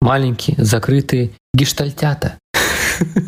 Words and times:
маленькие, 0.00 0.56
закрытые 0.58 1.30
гештальтята. 1.54 2.38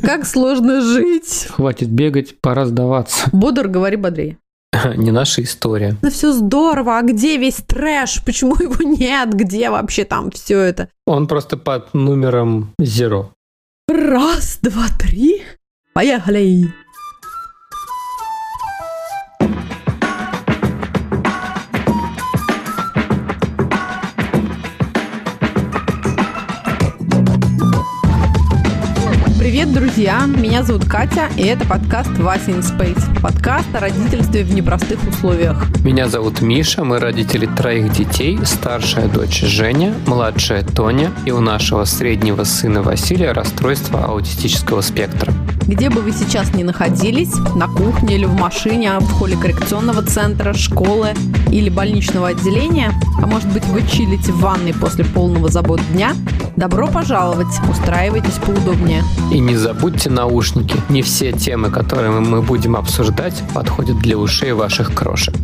Как 0.02 0.26
сложно 0.26 0.82
жить. 0.82 1.46
Хватит 1.50 1.88
бегать, 1.88 2.40
пора 2.40 2.66
сдаваться. 2.66 3.28
Бодр, 3.32 3.68
говори 3.68 3.96
бодрее. 3.96 4.38
Не 4.96 5.10
наша 5.10 5.42
история. 5.42 5.96
Да 6.02 6.10
все 6.10 6.32
здорово, 6.32 6.98
а 6.98 7.02
где 7.02 7.36
весь 7.36 7.56
трэш? 7.66 8.22
Почему 8.24 8.54
его 8.58 8.82
нет? 8.82 9.32
Где 9.32 9.70
вообще 9.70 10.04
там 10.04 10.30
все 10.30 10.58
это? 10.58 10.88
Он 11.06 11.26
просто 11.26 11.56
под 11.56 11.92
номером 11.94 12.72
Zero. 12.80 13.28
Раз, 13.88 14.58
два, 14.62 14.86
три. 14.98 15.42
Поехали. 15.92 16.72
Друзья! 30.02 30.26
Меня 30.26 30.64
зовут 30.64 30.84
Катя, 30.86 31.28
и 31.36 31.42
это 31.42 31.64
подкаст 31.64 32.10
«Вася 32.18 32.50
in 32.50 32.60
Space». 32.60 33.20
Подкаст 33.20 33.68
о 33.72 33.78
родительстве 33.78 34.42
в 34.42 34.52
непростых 34.52 34.98
условиях. 35.06 35.64
Меня 35.84 36.08
зовут 36.08 36.40
Миша, 36.40 36.82
мы 36.82 36.98
родители 36.98 37.46
троих 37.46 37.92
детей, 37.92 38.36
старшая 38.42 39.06
дочь 39.06 39.42
Женя, 39.42 39.94
младшая 40.08 40.64
Тоня, 40.64 41.12
и 41.24 41.30
у 41.30 41.38
нашего 41.38 41.84
среднего 41.84 42.42
сына 42.42 42.82
Василия 42.82 43.30
расстройство 43.30 44.04
аутистического 44.06 44.80
спектра. 44.80 45.32
Где 45.68 45.88
бы 45.88 46.00
вы 46.00 46.10
сейчас 46.10 46.52
ни 46.52 46.64
находились, 46.64 47.32
на 47.54 47.68
кухне 47.68 48.16
или 48.16 48.24
в 48.24 48.34
машине, 48.34 48.98
в 48.98 49.08
холле 49.12 49.36
коррекционного 49.36 50.02
центра, 50.02 50.52
школы 50.52 51.10
или 51.52 51.68
больничного 51.68 52.28
отделения, 52.28 52.92
а 53.22 53.26
может 53.26 53.48
быть 53.52 53.64
вы 53.66 53.86
чилите 53.86 54.32
в 54.32 54.40
ванной 54.40 54.74
после 54.74 55.04
полного 55.04 55.48
забот 55.48 55.80
дня, 55.92 56.14
добро 56.56 56.88
пожаловать, 56.88 57.54
устраивайтесь 57.70 58.38
поудобнее. 58.44 59.04
И 59.32 59.38
не 59.38 59.54
забудьте 59.92 60.10
наушники. 60.10 60.76
Не 60.88 61.02
все 61.02 61.32
темы, 61.32 61.70
которые 61.70 62.10
мы 62.10 62.40
будем 62.40 62.76
обсуждать, 62.76 63.42
подходят 63.54 63.98
для 63.98 64.16
ушей 64.16 64.52
ваших 64.52 64.94
крошек. 64.94 65.34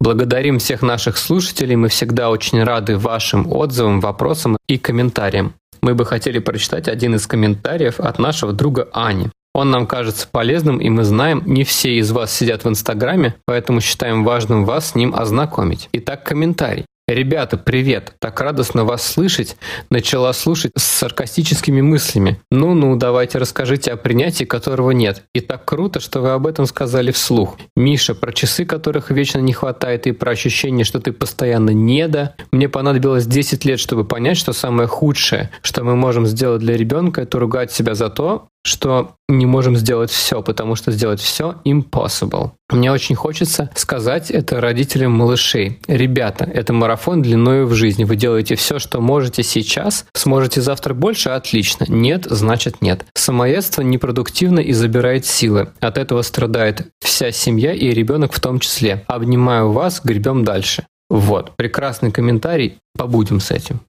Благодарим 0.00 0.58
всех 0.58 0.82
наших 0.82 1.16
слушателей. 1.16 1.76
Мы 1.76 1.88
всегда 1.88 2.30
очень 2.30 2.62
рады 2.62 2.98
вашим 2.98 3.50
отзывам, 3.50 4.00
вопросам 4.00 4.56
и 4.68 4.78
комментариям. 4.78 5.54
Мы 5.80 5.94
бы 5.94 6.04
хотели 6.04 6.38
прочитать 6.38 6.88
один 6.88 7.14
из 7.14 7.26
комментариев 7.26 7.98
от 7.98 8.18
нашего 8.18 8.52
друга 8.52 8.88
Ани. 8.92 9.30
Он 9.54 9.70
нам 9.70 9.86
кажется 9.86 10.28
полезным, 10.30 10.78
и 10.78 10.88
мы 10.88 11.04
знаем, 11.04 11.42
не 11.46 11.64
все 11.64 11.98
из 11.98 12.10
вас 12.10 12.32
сидят 12.32 12.64
в 12.64 12.68
Инстаграме, 12.68 13.34
поэтому 13.46 13.80
считаем 13.80 14.24
важным 14.24 14.64
вас 14.64 14.90
с 14.90 14.94
ним 14.94 15.14
ознакомить. 15.14 15.88
Итак, 15.92 16.24
комментарий. 16.24 16.86
Ребята, 17.12 17.58
привет! 17.58 18.14
Так 18.20 18.40
радостно 18.40 18.86
вас 18.86 19.06
слышать. 19.06 19.56
Начала 19.90 20.32
слушать 20.32 20.72
с 20.78 20.82
саркастическими 20.82 21.82
мыслями. 21.82 22.40
Ну-ну, 22.50 22.96
давайте 22.96 23.36
расскажите 23.36 23.92
о 23.92 23.98
принятии, 23.98 24.44
которого 24.44 24.92
нет. 24.92 25.22
И 25.34 25.40
так 25.40 25.66
круто, 25.66 26.00
что 26.00 26.22
вы 26.22 26.30
об 26.30 26.46
этом 26.46 26.64
сказали 26.64 27.10
вслух. 27.10 27.58
Миша, 27.76 28.14
про 28.14 28.32
часы, 28.32 28.64
которых 28.64 29.10
вечно 29.10 29.40
не 29.40 29.52
хватает, 29.52 30.06
и 30.06 30.12
про 30.12 30.30
ощущение, 30.30 30.86
что 30.86 31.00
ты 31.00 31.12
постоянно 31.12 31.70
не 31.70 32.08
да. 32.08 32.34
Мне 32.50 32.70
понадобилось 32.70 33.26
10 33.26 33.66
лет, 33.66 33.78
чтобы 33.78 34.06
понять, 34.06 34.38
что 34.38 34.54
самое 34.54 34.88
худшее, 34.88 35.50
что 35.60 35.84
мы 35.84 35.96
можем 35.96 36.24
сделать 36.24 36.62
для 36.62 36.78
ребенка, 36.78 37.20
это 37.20 37.38
ругать 37.38 37.72
себя 37.72 37.94
за 37.94 38.08
то, 38.08 38.48
что 38.64 39.16
не 39.28 39.46
можем 39.46 39.76
сделать 39.76 40.10
все, 40.10 40.42
потому 40.42 40.76
что 40.76 40.92
сделать 40.92 41.20
все 41.20 41.56
impossible. 41.64 42.52
Мне 42.70 42.92
очень 42.92 43.14
хочется 43.14 43.70
сказать 43.74 44.30
это 44.30 44.60
родителям 44.60 45.12
малышей. 45.12 45.80
Ребята, 45.88 46.44
это 46.44 46.72
марафон 46.72 47.22
длиною 47.22 47.66
в 47.66 47.74
жизни. 47.74 48.04
Вы 48.04 48.16
делаете 48.16 48.54
все, 48.56 48.78
что 48.78 49.00
можете 49.00 49.42
сейчас. 49.42 50.06
Сможете 50.14 50.60
завтра 50.60 50.94
больше? 50.94 51.30
Отлично. 51.30 51.86
Нет, 51.88 52.26
значит 52.28 52.80
нет. 52.80 53.04
Самоедство 53.14 53.82
непродуктивно 53.82 54.60
и 54.60 54.72
забирает 54.72 55.26
силы. 55.26 55.70
От 55.80 55.98
этого 55.98 56.22
страдает 56.22 56.88
вся 57.00 57.32
семья 57.32 57.72
и 57.72 57.90
ребенок 57.90 58.32
в 58.32 58.40
том 58.40 58.58
числе. 58.58 59.04
Обнимаю 59.06 59.72
вас, 59.72 60.00
гребем 60.02 60.44
дальше. 60.44 60.86
Вот, 61.10 61.56
прекрасный 61.56 62.10
комментарий. 62.10 62.78
Побудем 62.96 63.40
с 63.40 63.50
этим. 63.50 63.80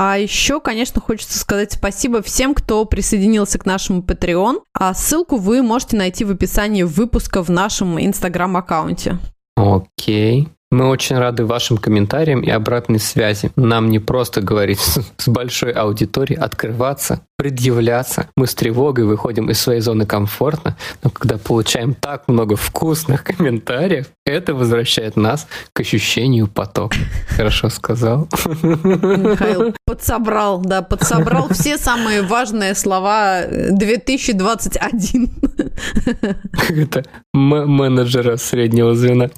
А 0.00 0.16
еще, 0.16 0.60
конечно, 0.60 1.00
хочется 1.00 1.36
сказать 1.40 1.72
спасибо 1.72 2.22
всем, 2.22 2.54
кто 2.54 2.84
присоединился 2.84 3.58
к 3.58 3.66
нашему 3.66 4.00
Patreon. 4.00 4.60
А 4.72 4.94
ссылку 4.94 5.38
вы 5.38 5.60
можете 5.60 5.96
найти 5.96 6.24
в 6.24 6.30
описании 6.30 6.84
выпуска 6.84 7.42
в 7.42 7.50
нашем 7.50 7.98
Инстаграм-аккаунте. 7.98 9.18
Окей. 9.56 10.50
Мы 10.70 10.86
очень 10.86 11.16
рады 11.16 11.46
вашим 11.46 11.78
комментариям 11.78 12.42
и 12.42 12.50
обратной 12.50 12.98
связи. 12.98 13.50
Нам 13.56 13.88
не 13.88 14.00
просто 14.00 14.42
говорить 14.42 14.80
с 15.16 15.26
большой 15.26 15.72
аудиторией, 15.72 16.38
открываться, 16.38 17.22
предъявляться. 17.38 18.28
Мы 18.36 18.46
с 18.46 18.54
тревогой 18.54 19.06
выходим 19.06 19.48
из 19.48 19.58
своей 19.58 19.80
зоны 19.80 20.04
комфорта, 20.04 20.76
но 21.02 21.08
когда 21.08 21.38
получаем 21.38 21.94
так 21.94 22.28
много 22.28 22.54
вкусных 22.56 23.24
комментариев, 23.24 24.08
это 24.26 24.54
возвращает 24.54 25.16
нас 25.16 25.46
к 25.72 25.80
ощущению 25.80 26.48
потока. 26.48 26.98
Хорошо 27.28 27.70
сказал. 27.70 28.28
Михаил 28.62 29.74
подсобрал, 29.86 30.60
да, 30.60 30.82
подсобрал 30.82 31.48
все 31.48 31.78
самые 31.78 32.20
важные 32.20 32.74
слова 32.74 33.44
2021. 33.48 35.30
Как 36.52 36.72
это 36.72 37.04
менеджера 37.32 38.36
среднего 38.36 38.94
звена 38.94 39.30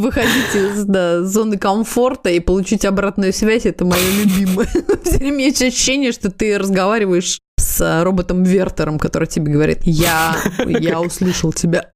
выходить 0.00 0.54
из 0.54 0.84
да, 0.84 1.22
зоны 1.22 1.58
комфорта 1.58 2.30
и 2.30 2.40
получить 2.40 2.84
обратную 2.84 3.32
связь, 3.32 3.66
это 3.66 3.84
мое 3.84 4.00
любимое. 4.22 4.68
Все 5.04 5.18
время 5.18 5.44
есть 5.44 5.62
ощущение, 5.62 6.12
что 6.12 6.30
ты 6.30 6.58
разговариваешь 6.58 7.38
с 7.58 8.02
роботом 8.02 8.42
Вертером, 8.42 8.98
который 8.98 9.28
тебе 9.28 9.52
говорит, 9.52 9.80
я, 9.84 10.36
я 10.66 11.00
услышал 11.00 11.52
тебя. 11.52 11.90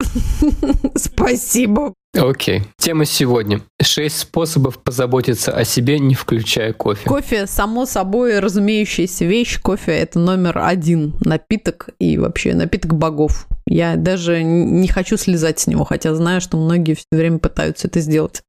Спасибо. 0.95 1.95
Окей. 2.17 2.59
Okay. 2.59 2.63
Тема 2.79 3.05
сегодня. 3.05 3.61
Шесть 3.83 4.19
способов 4.19 4.79
позаботиться 4.79 5.53
о 5.53 5.65
себе, 5.65 5.99
не 5.99 6.15
включая 6.15 6.73
кофе. 6.73 7.05
Кофе, 7.05 7.47
само 7.47 7.87
собой, 7.87 8.39
разумеющаяся 8.39 9.25
вещь. 9.25 9.61
Кофе– 9.61 9.93
это 9.93 10.19
номер 10.19 10.59
один 10.59 11.15
напиток 11.21 11.91
и 11.99 12.19
вообще 12.19 12.55
напиток 12.55 12.95
богов. 12.95 13.47
Я 13.67 13.97
даже 13.97 14.43
не 14.43 14.89
хочу 14.89 15.17
слезать 15.17 15.59
с 15.59 15.67
него, 15.67 15.85
хотя 15.85 16.15
знаю, 16.15 16.41
что 16.41 16.57
многие 16.57 16.95
все 16.95 17.07
время 17.13 17.39
пытаются 17.39 17.89
это 17.89 18.01
сделать. 18.01 18.43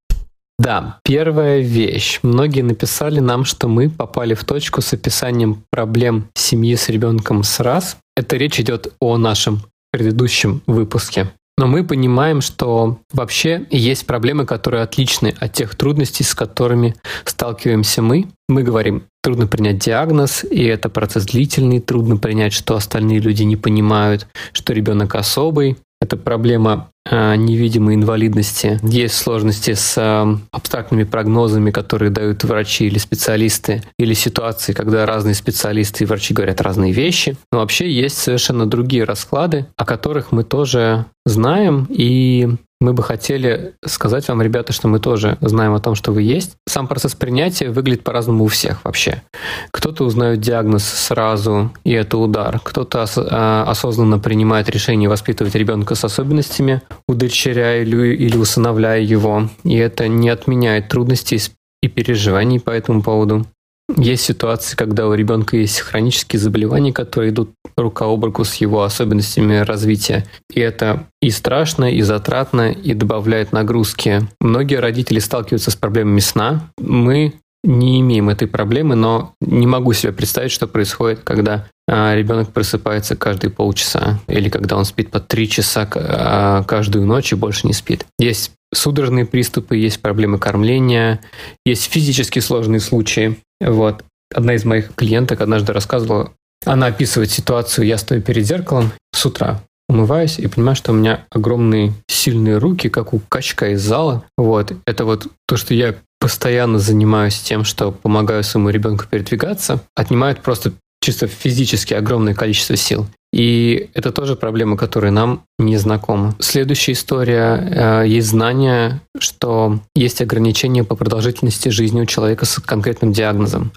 Да, 0.59 0.99
первая 1.03 1.59
вещь. 1.59 2.19
Многие 2.23 2.61
написали 2.61 3.19
нам, 3.19 3.45
что 3.45 3.67
мы 3.67 3.89
попали 3.89 4.33
в 4.33 4.43
точку 4.43 4.81
с 4.81 4.91
описанием 4.93 5.63
проблем 5.69 6.29
семьи 6.33 6.75
с 6.75 6.89
ребенком 6.89 7.43
с 7.43 7.59
раз. 7.59 7.97
Это 8.15 8.37
речь 8.37 8.59
идет 8.59 8.93
о 8.99 9.17
нашем 9.17 9.61
предыдущем 9.91 10.61
выпуске. 10.65 11.31
Но 11.57 11.65
мы 11.65 11.83
понимаем, 11.83 12.41
что 12.41 12.99
вообще 13.11 13.65
есть 13.71 14.05
проблемы, 14.05 14.45
которые 14.45 14.83
отличны 14.83 15.33
от 15.39 15.53
тех 15.53 15.75
трудностей, 15.75 16.23
с 16.23 16.35
которыми 16.35 16.95
сталкиваемся 17.25 18.03
мы. 18.03 18.27
Мы 18.47 18.61
говорим, 18.61 19.03
трудно 19.23 19.47
принять 19.47 19.79
диагноз, 19.79 20.43
и 20.43 20.63
это 20.63 20.87
процесс 20.87 21.25
длительный, 21.25 21.81
трудно 21.81 22.17
принять, 22.17 22.53
что 22.53 22.75
остальные 22.75 23.19
люди 23.19 23.41
не 23.41 23.55
понимают, 23.55 24.27
что 24.53 24.71
ребенок 24.71 25.15
особый. 25.15 25.77
Это 25.99 26.15
проблема 26.15 26.91
э, 27.09 27.35
невидимой 27.35 27.95
инвалидности. 27.95 28.79
Есть 28.83 29.15
сложности 29.15 29.73
с 29.73 29.97
э, 29.97 30.37
абстрактными 30.51 31.03
прогнозами, 31.03 31.71
которые 31.71 32.11
дают 32.11 32.43
врачи 32.43 32.85
или 32.85 32.99
специалисты, 32.99 33.81
или 33.97 34.13
ситуации, 34.13 34.73
когда 34.73 35.07
разные 35.07 35.33
специалисты 35.33 36.03
и 36.03 36.07
врачи 36.07 36.35
говорят 36.35 36.61
разные 36.61 36.91
вещи. 36.91 37.35
Но 37.51 37.59
вообще 37.59 37.91
есть 37.91 38.17
совершенно 38.17 38.67
другие 38.67 39.05
расклады, 39.05 39.65
о 39.75 39.85
которых 39.85 40.31
мы 40.31 40.43
тоже 40.43 41.05
знаем, 41.25 41.87
и 41.89 42.47
мы 42.79 42.93
бы 42.93 43.01
хотели 43.01 43.73
сказать 43.85 44.27
вам, 44.27 44.41
ребята, 44.41 44.71
что 44.71 44.87
мы 44.87 44.99
тоже 44.99 45.37
знаем 45.41 45.73
о 45.73 45.79
том, 45.79 45.95
что 45.95 46.11
вы 46.11 46.21
есть. 46.21 46.57
Сам 46.67 46.87
процесс 46.87 47.15
принятия 47.15 47.69
выглядит 47.69 48.03
по-разному 48.03 48.43
у 48.43 48.47
всех 48.47 48.83
вообще. 48.83 49.23
Кто-то 49.71 50.03
узнает 50.03 50.41
диагноз 50.41 50.83
сразу, 50.83 51.71
и 51.83 51.91
это 51.91 52.17
удар. 52.17 52.59
Кто-то 52.63 53.03
ос- 53.03 53.17
а, 53.17 53.63
осознанно 53.67 54.19
принимает 54.19 54.69
решение 54.69 55.09
воспитывать 55.09 55.55
ребенка 55.55 55.95
с 55.95 56.03
особенностями, 56.03 56.81
удочеряя 57.07 57.81
или, 57.81 58.15
или 58.15 58.37
усыновляя 58.37 59.01
его. 59.01 59.49
И 59.63 59.75
это 59.75 60.07
не 60.07 60.29
отменяет 60.29 60.87
трудностей 60.87 61.41
и 61.81 61.87
переживаний 61.87 62.59
по 62.59 62.71
этому 62.71 63.01
поводу. 63.01 63.45
Есть 63.95 64.25
ситуации, 64.25 64.75
когда 64.75 65.07
у 65.07 65.13
ребенка 65.13 65.55
есть 65.55 65.79
хронические 65.79 66.39
заболевания, 66.39 66.91
которые 66.91 67.31
идут 67.31 67.51
рука 67.77 68.05
об 68.05 68.25
руку 68.25 68.43
с 68.43 68.55
его 68.55 68.83
особенностями 68.83 69.57
развития. 69.57 70.25
И 70.53 70.59
это 70.59 71.07
и 71.21 71.29
страшно, 71.29 71.85
и 71.93 72.01
затратно, 72.01 72.71
и 72.71 72.93
добавляет 72.93 73.53
нагрузки. 73.53 74.27
Многие 74.41 74.75
родители 74.75 75.19
сталкиваются 75.19 75.71
с 75.71 75.75
проблемами 75.75 76.19
сна. 76.19 76.69
Мы 76.77 77.35
не 77.63 77.99
имеем 78.01 78.29
этой 78.29 78.47
проблемы, 78.47 78.95
но 78.95 79.33
не 79.41 79.67
могу 79.67 79.93
себе 79.93 80.11
представить, 80.11 80.51
что 80.51 80.67
происходит, 80.67 81.21
когда 81.23 81.67
а, 81.89 82.15
ребенок 82.15 82.51
просыпается 82.51 83.15
каждые 83.15 83.51
полчаса 83.51 84.19
или 84.27 84.49
когда 84.49 84.77
он 84.77 84.85
спит 84.85 85.11
по 85.11 85.19
три 85.19 85.49
часа 85.49 85.89
а, 85.95 86.63
каждую 86.63 87.05
ночь 87.05 87.31
и 87.31 87.35
больше 87.35 87.67
не 87.67 87.73
спит. 87.73 88.05
Есть 88.19 88.51
судорожные 88.73 89.25
приступы, 89.25 89.77
есть 89.77 90.01
проблемы 90.01 90.39
кормления, 90.39 91.21
есть 91.65 91.91
физически 91.91 92.39
сложные 92.39 92.79
случаи. 92.79 93.37
Вот. 93.61 94.03
Одна 94.33 94.55
из 94.55 94.65
моих 94.65 94.93
клиенток 94.95 95.41
однажды 95.41 95.73
рассказывала, 95.73 96.33
она 96.65 96.87
описывает 96.87 97.31
ситуацию, 97.31 97.87
я 97.87 97.97
стою 97.97 98.21
перед 98.21 98.45
зеркалом 98.45 98.91
с 99.13 99.25
утра, 99.25 99.61
умываюсь 99.87 100.37
и 100.39 100.47
понимаю, 100.47 100.75
что 100.75 100.91
у 100.91 100.95
меня 100.95 101.25
огромные 101.29 101.93
сильные 102.09 102.57
руки, 102.57 102.89
как 102.89 103.13
у 103.13 103.19
качка 103.19 103.69
из 103.69 103.81
зала. 103.81 104.25
Вот. 104.37 104.73
Это 104.85 105.05
вот 105.05 105.27
то, 105.47 105.55
что 105.55 105.73
я 105.73 105.95
постоянно 106.19 106.79
занимаюсь 106.79 107.39
тем, 107.39 107.63
что 107.63 107.91
помогаю 107.91 108.43
своему 108.43 108.69
ребенку 108.69 109.05
передвигаться, 109.09 109.81
отнимает 109.95 110.41
просто 110.41 110.73
чисто 111.01 111.27
физически 111.27 111.93
огромное 111.93 112.33
количество 112.33 112.75
сил. 112.75 113.07
И 113.33 113.89
это 113.93 114.11
тоже 114.11 114.35
проблема, 114.35 114.77
которая 114.77 115.11
нам 115.11 115.43
не 115.59 115.77
знакома. 115.77 116.35
Следующая 116.39 116.93
история. 116.93 118.01
Э, 118.03 118.07
есть 118.07 118.29
знание, 118.29 119.01
что 119.19 119.79
есть 119.95 120.21
ограничения 120.21 120.83
по 120.83 120.95
продолжительности 120.95 121.69
жизни 121.69 122.01
у 122.01 122.05
человека 122.05 122.45
с 122.45 122.59
конкретным 122.59 123.11
диагнозом. 123.11 123.71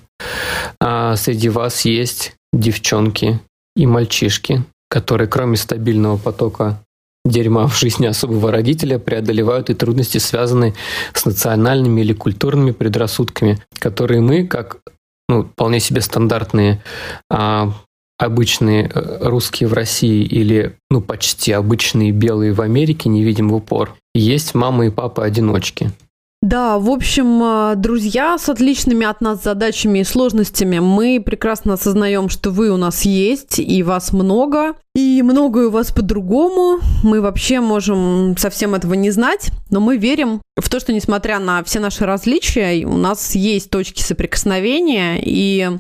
А 0.81 1.17
среди 1.17 1.49
вас 1.49 1.85
есть 1.85 2.35
девчонки 2.53 3.41
и 3.77 3.87
мальчишки, 3.87 4.65
которые 4.89 5.29
кроме 5.29 5.57
стабильного 5.57 6.17
потока 6.17 6.81
дерьма 7.25 7.67
в 7.67 7.79
жизни 7.79 8.07
особого 8.07 8.51
родителя 8.51 8.99
преодолевают 8.99 9.71
и 9.71 9.75
трудности, 9.75 10.19
связанные 10.19 10.75
с 11.13 11.25
национальными 11.25 12.01
или 12.01 12.13
культурными 12.13 12.71
предрассудками, 12.71 13.63
которые 13.79 14.21
мы, 14.21 14.47
как 14.47 14.79
ну, 15.29 15.45
вполне 15.45 15.81
себе 15.81 16.01
стандартные 16.01 16.83
а, 17.31 17.73
обычные 18.21 18.91
э, 18.93 19.19
русские 19.23 19.69
в 19.69 19.73
России 19.73 20.23
или 20.23 20.77
ну 20.91 21.01
почти 21.01 21.53
обычные 21.53 22.13
белые 22.13 22.53
в 22.53 22.61
Америке 22.61 23.09
не 23.09 23.25
видим 23.25 23.49
в 23.49 23.55
упор. 23.55 23.97
Есть 24.15 24.55
мамы 24.55 24.89
и 24.89 24.91
папы 24.91 25.23
одиночки. 25.23 25.91
Да, 26.43 26.79
в 26.79 26.91
общем, 26.91 27.43
э, 27.43 27.75
друзья 27.77 28.37
с 28.39 28.49
отличными 28.49 29.07
от 29.07 29.21
нас 29.21 29.43
задачами 29.43 30.01
и 30.01 30.05
сложностями, 30.05 30.79
мы 30.79 31.23
прекрасно 31.25 31.75
осознаем, 31.75 32.29
что 32.29 32.51
вы 32.51 32.71
у 32.71 32.77
нас 32.77 33.03
есть, 33.03 33.59
и 33.59 33.83
вас 33.83 34.13
много, 34.13 34.75
и 34.95 35.23
многое 35.23 35.69
у 35.69 35.71
вас 35.71 35.93
по-другому. 35.93 36.81
Мы 37.03 37.21
вообще 37.21 37.61
можем 37.61 38.37
совсем 38.39 38.75
этого 38.75 38.95
не 38.95 39.11
знать, 39.11 39.51
но 39.71 39.81
мы 39.81 39.99
верим 39.99 40.41
в 40.59 40.69
то, 40.69 40.81
что 40.81 40.95
несмотря 40.95 41.41
на 41.41 41.63
все 41.63 41.79
наши 41.79 42.07
различия, 42.07 42.87
у 42.87 42.97
нас 42.97 43.35
есть 43.35 43.71
точки 43.71 44.03
соприкосновения, 44.03 45.21
и 45.23 45.71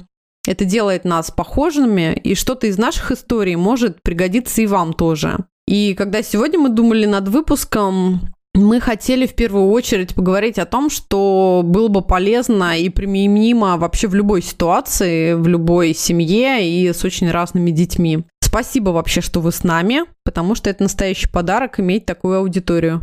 это 0.47 0.65
делает 0.65 1.05
нас 1.05 1.31
похожими, 1.31 2.15
и 2.15 2.35
что-то 2.35 2.67
из 2.67 2.79
наших 2.79 3.13
историй 3.13 3.57
может 3.57 4.03
пригодиться 4.03 4.63
и 4.63 4.67
вам 4.67 4.93
тоже. 4.93 5.39
И 5.67 5.95
когда 5.95 6.23
сегодня 6.23 6.59
мы 6.59 6.71
думали 6.71 7.07
над 7.07 7.29
выпуском, 7.29 8.33
мы 8.55 8.81
хотели 8.81 9.27
в 9.27 9.35
первую 9.35 9.69
очередь 9.69 10.15
поговорить 10.15 10.59
о 10.59 10.67
том, 10.67 10.91
что 10.91 11.63
было 11.65 11.89
бы 11.89 12.03
полезно 12.03 12.79
и 12.79 12.89
применимо 12.89 13.77
вообще 13.77 14.09
в 14.09 14.15
любой 14.15 14.43
ситуации, 14.43 15.35
в 15.35 15.47
любой 15.47 15.95
семье 15.95 16.69
и 16.69 16.93
с 16.93 17.05
очень 17.05 17.31
разными 17.31 17.71
детьми. 17.71 18.25
Спасибо 18.43 18.91
вообще, 18.91 19.21
что 19.21 19.41
вы 19.41 19.53
с 19.53 19.63
нами, 19.63 20.01
потому 20.25 20.57
что 20.57 20.69
это 20.69 20.83
настоящий 20.83 21.29
подарок 21.29 21.79
иметь 21.79 22.07
такую 22.07 22.39
аудиторию. 22.39 23.03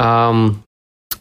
Um, 0.00 0.56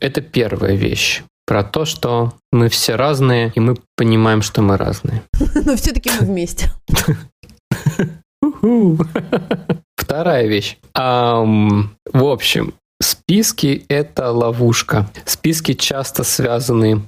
это 0.02 0.20
первая 0.20 0.76
вещь 0.76 1.24
про 1.46 1.64
то, 1.64 1.86
что 1.86 2.34
мы 2.52 2.70
все 2.70 2.96
разные, 2.96 3.52
и 3.56 3.60
мы 3.60 3.76
понимаем, 3.96 4.42
что 4.42 4.62
мы 4.62 4.78
разные. 4.78 5.24
Но 5.66 5.76
все-таки 5.76 6.10
мы 6.20 6.26
вместе. 6.26 6.72
Вторая 9.96 10.48
вещь. 10.48 10.78
В 10.94 11.90
общем, 12.14 12.74
Списки– 13.02 13.86
это 13.90 14.32
ловушка. 14.32 15.10
Списки 15.26 15.74
часто 15.74 16.24
связаны 16.24 17.02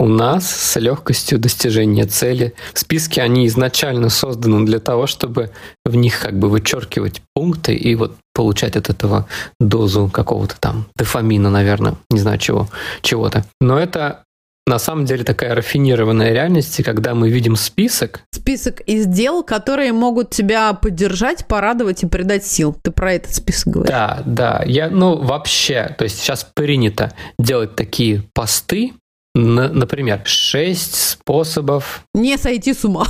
у 0.00 0.08
нас 0.08 0.50
с 0.50 0.80
легкостью 0.80 1.38
достижения 1.38 2.06
цели. 2.06 2.54
Списки, 2.72 3.20
они 3.20 3.46
изначально 3.46 4.08
созданы 4.08 4.64
для 4.64 4.80
того, 4.80 5.06
чтобы 5.06 5.50
в 5.84 5.94
них 5.94 6.20
как 6.20 6.38
бы 6.38 6.48
вычеркивать 6.48 7.20
пункты 7.34 7.74
и 7.74 7.94
вот 7.94 8.16
получать 8.34 8.76
от 8.76 8.88
этого 8.88 9.26
дозу 9.60 10.08
какого-то 10.08 10.58
там 10.58 10.86
дофамина, 10.96 11.50
наверное, 11.50 11.96
не 12.08 12.18
знаю 12.18 12.38
чего, 12.38 12.68
чего-то. 13.02 13.44
Но 13.60 13.78
это 13.78 14.24
на 14.66 14.78
самом 14.78 15.04
деле 15.04 15.24
такая 15.24 15.54
рафинированная 15.54 16.32
реальность, 16.32 16.82
когда 16.82 17.14
мы 17.14 17.28
видим 17.28 17.56
список. 17.56 18.22
Список 18.32 18.80
из 18.82 19.04
дел, 19.06 19.42
которые 19.42 19.92
могут 19.92 20.30
тебя 20.30 20.72
поддержать, 20.72 21.46
порадовать 21.46 22.04
и 22.04 22.06
придать 22.06 22.46
сил. 22.46 22.74
Ты 22.82 22.90
про 22.90 23.14
этот 23.14 23.34
список 23.34 23.72
говоришь? 23.74 23.90
Да, 23.90 24.22
да. 24.24 24.62
Я, 24.64 24.88
ну, 24.88 25.16
вообще, 25.16 25.94
то 25.98 26.04
есть 26.04 26.20
сейчас 26.20 26.46
принято 26.54 27.12
делать 27.38 27.74
такие 27.74 28.22
посты, 28.32 28.92
например, 29.34 30.22
шесть 30.24 30.94
способов... 30.94 32.04
Не 32.14 32.36
сойти 32.38 32.74
с 32.74 32.84
ума. 32.84 33.06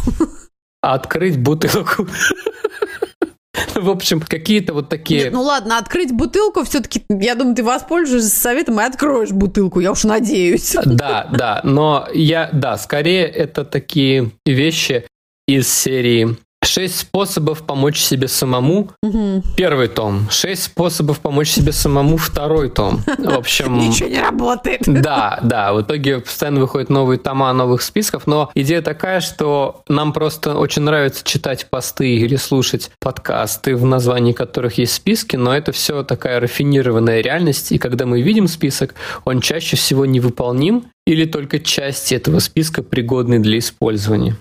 Открыть 0.83 1.39
бутылку. 1.39 2.07
В 3.75 3.91
общем, 3.91 4.21
какие-то 4.21 4.75
вот 4.75 4.89
такие... 4.89 5.25
Нет, 5.25 5.33
ну 5.33 5.43
ладно, 5.43 5.79
открыть 5.79 6.13
бутылку 6.13 6.65
все-таки, 6.65 7.05
я 7.09 7.35
думаю, 7.35 7.55
ты 7.55 7.63
воспользуешься 7.63 8.29
советом 8.31 8.81
и 8.81 8.85
откроешь 8.85 9.31
бутылку, 9.31 9.81
я 9.81 9.93
уж 9.93 10.05
надеюсь. 10.05 10.77
Да, 10.85 11.29
да, 11.33 11.61
но 11.65 12.09
я, 12.13 12.51
да, 12.53 12.77
скорее 12.77 13.27
это 13.27 13.65
такие 13.65 14.31
вещи 14.47 15.07
из 15.47 15.69
серии 15.69 16.37
Шесть 16.63 16.99
способов 16.99 17.63
помочь 17.63 17.99
себе 17.99 18.29
самому. 18.29 18.91
Угу. 19.03 19.43
Первый 19.57 19.89
том. 19.89 20.29
Шесть 20.31 20.65
способов 20.65 21.21
помочь 21.21 21.49
себе 21.49 21.73
самому. 21.73 22.19
Второй 22.19 22.69
том. 22.69 23.01
В 23.19 23.35
общем... 23.35 23.79
Ничего 23.89 24.11
не 24.11 24.21
работает. 24.21 24.83
Да, 24.87 25.39
да. 25.43 25.73
В 25.73 25.81
итоге 25.81 26.21
постоянно 26.21 26.61
выходят 26.61 26.91
новые 26.91 27.19
тома 27.19 27.51
новых 27.55 27.81
списков. 27.81 28.27
Но 28.27 28.51
идея 28.55 28.83
такая, 28.83 29.21
что 29.21 29.83
нам 29.89 30.13
просто 30.13 30.55
очень 30.55 30.83
нравится 30.83 31.25
читать 31.25 31.67
посты 31.71 32.17
или 32.17 32.37
слушать 32.37 32.91
подкасты, 33.01 33.75
в 33.75 33.87
названии 33.87 34.33
которых 34.33 34.77
есть 34.77 34.93
списки, 34.93 35.37
но 35.37 35.57
это 35.57 35.73
все 35.73 36.03
такая 36.03 36.41
рафинированная 36.41 37.23
реальность. 37.23 37.73
И 37.73 37.79
когда 37.79 38.05
мы 38.05 38.21
видим 38.21 38.47
список, 38.49 38.95
он 39.25 39.41
чаще 39.41 39.77
всего 39.77 40.05
невыполним 40.05 40.85
или 41.07 41.25
только 41.25 41.59
части 41.59 42.15
этого 42.15 42.39
списка 42.39 42.83
пригодны 42.83 43.39
для 43.39 43.59
использования. 43.59 44.37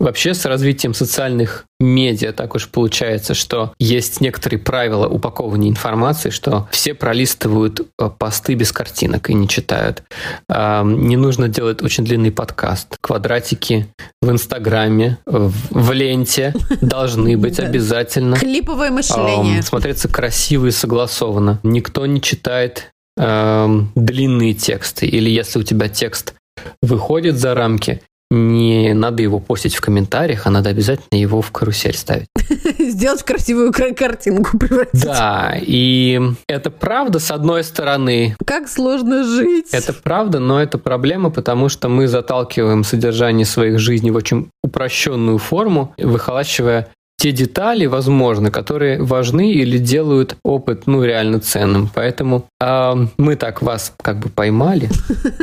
Вообще 0.00 0.32
с 0.32 0.46
развитием 0.46 0.94
социальных 0.94 1.66
медиа 1.78 2.32
так 2.32 2.54
уж 2.54 2.68
получается, 2.68 3.34
что 3.34 3.74
есть 3.78 4.22
некоторые 4.22 4.58
правила 4.58 5.06
упаковывания 5.06 5.68
информации, 5.68 6.30
что 6.30 6.66
все 6.70 6.94
пролистывают 6.94 7.80
э, 7.80 8.10
посты 8.18 8.54
без 8.54 8.72
картинок 8.72 9.28
и 9.28 9.34
не 9.34 9.46
читают. 9.46 10.02
Не 10.48 11.16
нужно 11.16 11.48
делать 11.48 11.82
очень 11.82 12.04
длинный 12.04 12.32
подкаст. 12.32 12.96
Квадратики 13.02 13.88
в 14.22 14.30
Инстаграме, 14.30 15.18
в 15.26 15.92
ленте 15.92 16.54
должны 16.80 17.36
быть 17.36 17.60
обязательно. 17.60 18.36
Клиповое 18.36 18.90
мышление. 18.90 19.62
Смотреться 19.62 20.08
красиво 20.08 20.66
и 20.66 20.70
согласованно. 20.70 21.60
Никто 21.62 22.06
не 22.06 22.22
читает 22.22 22.90
длинные 23.16 24.54
тексты. 24.54 25.06
Или 25.06 25.28
если 25.28 25.58
у 25.58 25.62
тебя 25.62 25.88
текст 25.88 26.34
выходит 26.82 27.36
за 27.36 27.54
рамки, 27.54 28.00
не 28.30 28.94
надо 28.94 29.22
его 29.22 29.40
постить 29.40 29.74
в 29.74 29.80
комментариях, 29.80 30.46
а 30.46 30.50
надо 30.50 30.70
обязательно 30.70 31.18
его 31.18 31.42
в 31.42 31.50
карусель 31.50 31.96
ставить. 31.96 32.28
Сделать 32.78 33.22
красивую 33.22 33.72
картинку 33.72 34.56
превратить. 34.56 35.02
Да, 35.02 35.54
и 35.60 36.20
это 36.46 36.70
правда, 36.70 37.18
с 37.18 37.30
одной 37.30 37.64
стороны. 37.64 38.36
Как 38.44 38.68
сложно 38.68 39.24
жить. 39.24 39.68
Это 39.72 39.92
правда, 39.92 40.38
но 40.38 40.62
это 40.62 40.78
проблема, 40.78 41.30
потому 41.30 41.68
что 41.68 41.88
мы 41.88 42.06
заталкиваем 42.06 42.84
содержание 42.84 43.46
своих 43.46 43.78
жизней 43.78 44.12
в 44.12 44.16
очень 44.16 44.48
упрощенную 44.62 45.38
форму, 45.38 45.94
выхолачивая 45.98 46.88
те 47.20 47.32
детали, 47.32 47.84
возможно, 47.84 48.50
которые 48.50 49.02
важны 49.02 49.52
или 49.52 49.76
делают 49.76 50.36
опыт, 50.42 50.86
ну, 50.86 51.04
реально 51.04 51.38
ценным. 51.40 51.90
Поэтому 51.94 52.46
э, 52.58 52.94
мы 53.18 53.36
так 53.36 53.60
вас 53.60 53.92
как 54.02 54.20
бы 54.20 54.30
поймали 54.30 54.88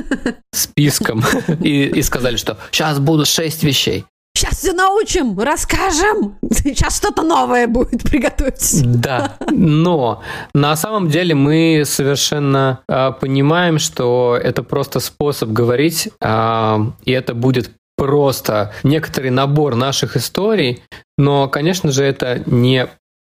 списком 0.51 1.23
и, 1.61 1.83
и 1.83 2.01
сказали, 2.01 2.37
что 2.37 2.57
сейчас 2.71 2.97
будут 2.97 3.27
шесть 3.27 3.63
вещей. 3.63 4.05
Сейчас 4.35 4.57
все 4.57 4.73
научим, 4.73 5.39
расскажем. 5.39 6.37
Сейчас 6.51 6.97
что-то 6.97 7.21
новое 7.21 7.67
будет 7.67 8.01
приготовить. 8.03 8.81
Да, 8.83 9.37
но 9.51 10.23
на 10.55 10.75
самом 10.75 11.09
деле 11.09 11.35
мы 11.35 11.83
совершенно 11.85 12.79
э, 12.89 13.11
понимаем, 13.21 13.77
что 13.77 14.35
это 14.43 14.63
просто 14.63 14.99
способ 14.99 15.49
говорить, 15.49 16.09
э, 16.21 16.77
и 17.05 17.11
это 17.11 17.35
будет 17.35 17.69
просто 17.97 18.73
некоторый 18.83 19.31
набор 19.31 19.75
наших 19.75 20.15
историй, 20.15 20.83
но, 21.17 21.47
конечно 21.47 21.91
же, 21.91 22.03
это 22.03 22.43
не 22.45 22.87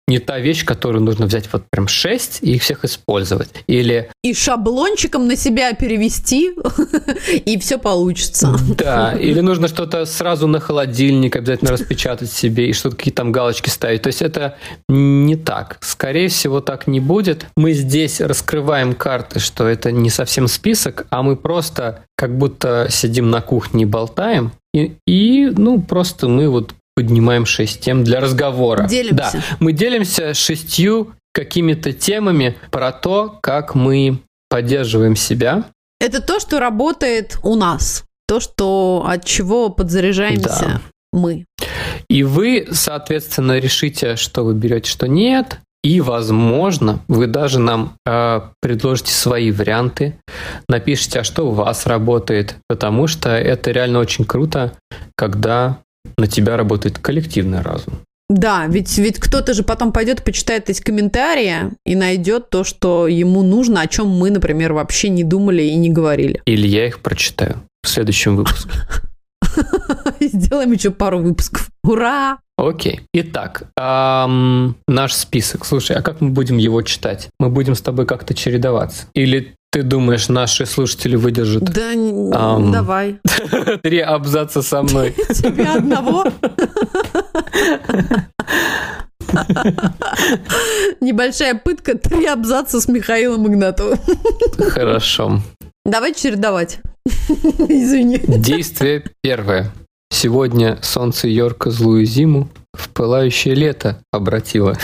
не 0.10 0.20
та 0.20 0.40
вещь, 0.40 0.66
которую 0.66 1.04
нужно 1.04 1.28
взять 1.28 1.48
вот 1.54 1.64
прям 1.70 1.88
шесть 1.88 2.40
и 2.42 2.56
их 2.56 2.64
всех 2.64 2.84
использовать. 2.84 3.50
Или... 3.68 4.10
И 4.24 4.34
шаблончиком 4.34 5.28
на 5.28 5.36
себя 5.36 5.72
перевести, 5.74 6.52
и 7.46 7.60
все 7.60 7.78
получится. 7.78 8.56
Да, 8.76 9.14
или 9.14 9.40
нужно 9.40 9.68
что-то 9.68 10.06
сразу 10.06 10.48
на 10.48 10.60
холодильник 10.60 11.36
обязательно 11.36 11.72
распечатать 11.72 12.32
себе 12.32 12.70
и 12.70 12.74
что-то 12.74 12.98
какие-то 12.98 13.18
там 13.18 13.32
галочки 13.32 13.70
ставить. 13.70 14.02
То 14.02 14.08
есть 14.08 14.22
это 14.22 14.58
не 14.88 15.36
так. 15.36 15.78
Скорее 15.82 16.28
всего, 16.30 16.60
так 16.60 16.88
не 16.88 17.00
будет. 17.00 17.46
Мы 17.56 17.74
здесь 17.74 18.20
раскрываем 18.20 18.96
карты, 18.96 19.40
что 19.40 19.68
это 19.68 19.92
не 19.92 20.10
совсем 20.10 20.48
список, 20.48 21.06
а 21.12 21.22
мы 21.22 21.36
просто 21.36 22.04
как 22.18 22.36
будто 22.36 22.88
сидим 22.90 23.30
на 23.30 23.42
кухне 23.42 23.84
и 23.84 23.86
болтаем, 23.86 24.52
и, 24.74 24.96
и 25.08 25.52
ну, 25.56 25.82
просто 25.82 26.28
мы 26.28 26.50
вот 26.50 26.74
поднимаем 27.00 27.46
шесть 27.46 27.80
тем 27.80 28.04
для 28.04 28.20
разговора. 28.20 28.86
Делимся. 28.86 29.32
Да, 29.32 29.44
мы 29.62 29.72
делимся 29.72 30.34
шестью 30.34 31.14
какими-то 31.34 31.94
темами 31.94 32.58
про 32.72 32.92
то, 32.92 33.40
как 33.42 33.74
мы 33.74 34.20
поддерживаем 34.50 35.16
себя. 35.16 35.64
Это 36.02 36.22
то, 36.22 36.42
что 36.42 36.60
работает 36.60 37.38
у 37.42 37.56
нас. 37.56 38.04
То, 38.28 38.42
что 38.42 39.06
от 39.08 39.24
чего 39.24 39.70
подзаряжаемся 39.70 40.60
да. 40.60 40.82
мы. 41.14 41.46
И 42.10 42.24
вы, 42.24 42.68
соответственно, 42.70 43.60
решите, 43.60 44.18
что 44.18 44.44
вы 44.44 44.54
берете, 44.54 44.90
что 44.90 45.08
нет. 45.08 45.60
И, 45.82 46.02
возможно, 46.02 47.00
вы 47.08 47.28
даже 47.28 47.60
нам 47.60 47.94
э, 48.06 48.42
предложите 48.60 49.14
свои 49.14 49.54
варианты, 49.54 50.20
напишите, 50.68 51.22
а 51.22 51.24
что 51.24 51.48
у 51.48 51.52
вас 51.52 51.86
работает, 51.86 52.58
потому 52.68 53.08
что 53.08 53.30
это 53.30 53.72
реально 53.72 54.00
очень 54.00 54.26
круто, 54.26 54.74
когда 55.16 55.80
на 56.18 56.28
тебя 56.28 56.58
работает 56.58 57.00
коллективный 57.00 57.62
разум. 57.62 58.00
Да, 58.30 58.68
ведь, 58.68 58.96
ведь 59.00 59.20
кто-то 59.20 59.54
же 59.56 59.64
потом 59.64 59.92
пойдет, 59.92 60.24
почитает 60.24 60.70
эти 60.70 60.82
комментарии 60.82 61.72
и 61.84 61.96
найдет 61.96 62.52
то, 62.52 62.64
что 62.64 63.08
ему 63.08 63.42
нужно, 63.42 63.82
о 63.82 63.88
чем 63.88 64.08
мы, 64.08 64.30
например, 64.30 64.74
вообще 64.74 65.10
не 65.10 65.24
думали 65.24 65.64
и 65.64 65.76
не 65.76 65.90
говорили. 65.90 66.42
Или 66.46 66.68
я 66.68 66.86
их 66.86 67.00
прочитаю 67.00 67.64
в 67.82 67.90
следующем 67.90 68.36
выпуске. 68.36 68.70
Сделаем 70.20 70.72
еще 70.72 70.92
пару 70.92 71.20
выпусков. 71.20 71.70
Ура! 71.84 72.38
Окей. 72.56 73.02
Итак, 73.14 73.64
эм, 73.78 74.76
наш 74.88 75.14
список. 75.14 75.66
Слушай, 75.66 75.96
а 75.98 76.02
как 76.02 76.22
мы 76.22 76.30
будем 76.30 76.58
его 76.58 76.82
читать? 76.82 77.30
Мы 77.40 77.50
будем 77.50 77.74
с 77.74 77.82
тобой 77.82 78.06
как-то 78.06 78.34
чередоваться? 78.34 79.06
Или 79.14 79.56
ты 79.72 79.84
думаешь, 79.84 80.30
наши 80.30 80.66
слушатели 80.66 81.16
выдержат? 81.16 81.64
Да, 81.64 81.94
эм, 81.94 82.72
давай. 82.72 83.20
Три 83.84 84.00
абзаца 84.00 84.62
со 84.62 84.82
мной. 84.82 85.16
Тебе 85.30 85.66
одного? 85.66 86.26
Небольшая 91.02 91.54
пытка, 91.54 91.96
три 91.96 92.26
абзаца 92.26 92.82
с 92.82 92.88
Михаилом 92.88 93.48
Игнатовым. 93.48 94.00
Хорошо. 94.58 95.40
Давай 95.86 96.16
чередовать. 96.16 96.80
Извини. 97.06 98.18
Действие 98.18 99.04
первое. 99.22 99.72
Сегодня 100.12 100.80
солнце 100.82 101.28
Йорка 101.28 101.70
злую 101.70 102.06
зиму 102.06 102.50
в 102.74 102.90
пылающее 102.90 103.54
лето 103.54 104.02
обратило. 104.12 104.76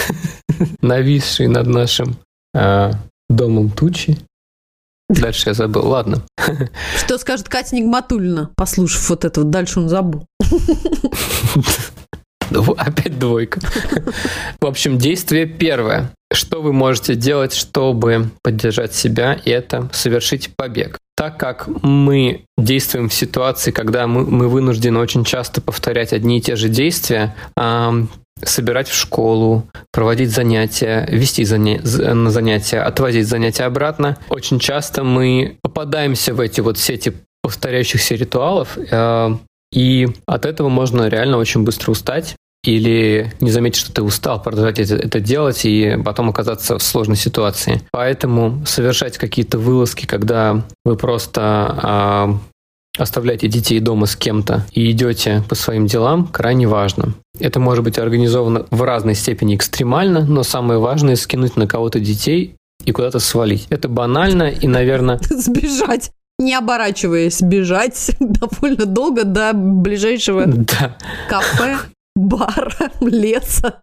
Нависшие 0.81 1.49
над 1.49 1.65
нашим 1.65 2.17
э, 2.53 2.91
домом 3.29 3.71
тучи. 3.71 4.19
Дальше 5.09 5.49
я 5.49 5.53
забыл. 5.53 5.87
Ладно. 5.87 6.23
Что 6.97 7.17
скажет 7.17 7.49
Катя 7.49 7.75
Нигматульна, 7.75 8.51
послушав 8.55 9.09
вот 9.09 9.25
это 9.25 9.41
вот? 9.41 9.49
Дальше 9.49 9.79
он 9.79 9.89
забыл. 9.89 10.25
Опять 12.77 13.19
двойка. 13.19 13.59
В 14.61 14.65
общем, 14.65 14.97
действие 14.97 15.45
первое. 15.45 16.11
Что 16.33 16.61
вы 16.61 16.73
можете 16.73 17.15
делать, 17.15 17.53
чтобы 17.53 18.29
поддержать 18.43 18.93
себя, 18.93 19.39
это 19.45 19.89
совершить 19.93 20.55
побег. 20.55 20.97
Так 21.15 21.39
как 21.39 21.67
мы 21.81 22.45
действуем 22.57 23.09
в 23.09 23.13
ситуации, 23.13 23.71
когда 23.71 24.05
мы, 24.05 24.25
мы 24.25 24.49
вынуждены 24.49 24.99
очень 24.99 25.23
часто 25.23 25.61
повторять 25.61 26.13
одни 26.13 26.39
и 26.39 26.41
те 26.41 26.55
же 26.55 26.67
действия, 26.67 27.35
собирать 28.43 28.87
в 28.87 28.95
школу, 28.95 29.63
проводить 29.91 30.31
занятия, 30.31 31.07
вести 31.09 31.43
заня- 31.43 31.81
на 32.13 32.29
занятия, 32.31 32.79
отвозить 32.79 33.27
занятия 33.27 33.63
обратно, 33.63 34.17
очень 34.29 34.59
часто 34.59 35.03
мы 35.03 35.57
попадаемся 35.61 36.33
в 36.33 36.39
эти 36.39 36.61
вот 36.61 36.77
сети 36.77 37.13
повторяющихся 37.41 38.15
ритуалов, 38.15 38.77
э, 38.77 39.37
и 39.71 40.07
от 40.25 40.45
этого 40.45 40.69
можно 40.69 41.07
реально 41.07 41.37
очень 41.37 41.63
быстро 41.63 41.91
устать 41.91 42.35
или 42.63 43.31
не 43.39 43.51
заметить, 43.51 43.79
что 43.79 43.93
ты 43.93 44.01
устал, 44.01 44.41
продолжать 44.41 44.79
это, 44.79 44.95
это 44.95 45.19
делать 45.19 45.65
и 45.65 45.97
потом 46.03 46.29
оказаться 46.29 46.77
в 46.79 46.83
сложной 46.83 47.17
ситуации. 47.17 47.81
Поэтому 47.91 48.65
совершать 48.65 49.17
какие-то 49.17 49.59
вылазки, 49.59 50.05
когда 50.05 50.63
вы 50.83 50.95
просто 50.95 52.39
э, 52.41 52.54
оставляете 52.97 53.47
детей 53.47 53.79
дома 53.79 54.05
с 54.05 54.15
кем-то 54.15 54.65
и 54.71 54.91
идете 54.91 55.43
по 55.49 55.55
своим 55.55 55.85
делам, 55.85 56.27
крайне 56.27 56.67
важно. 56.67 57.13
Это 57.39 57.59
может 57.59 57.83
быть 57.83 57.97
организовано 57.97 58.65
в 58.71 58.81
разной 58.83 59.15
степени 59.15 59.55
экстремально, 59.55 60.25
но 60.25 60.43
самое 60.43 60.79
важное– 60.79 61.15
скинуть 61.17 61.57
на 61.57 61.67
кого-то 61.67 61.99
детей 61.99 62.55
и 62.85 62.91
куда-то 62.91 63.19
свалить. 63.19 63.67
Это 63.69 63.89
банально 63.89 64.49
и, 64.49 64.67
наверное... 64.67 65.19
Сбежать 65.29 66.11
не 66.37 66.53
оборачиваясь, 66.53 67.41
бежать 67.41 68.11
довольно 68.19 68.85
долго 68.85 69.23
до 69.23 69.53
ближайшего 69.53 70.43
да. 70.47 70.97
кафе, 71.29 71.77
бара, 72.15 72.91
леса. 73.01 73.81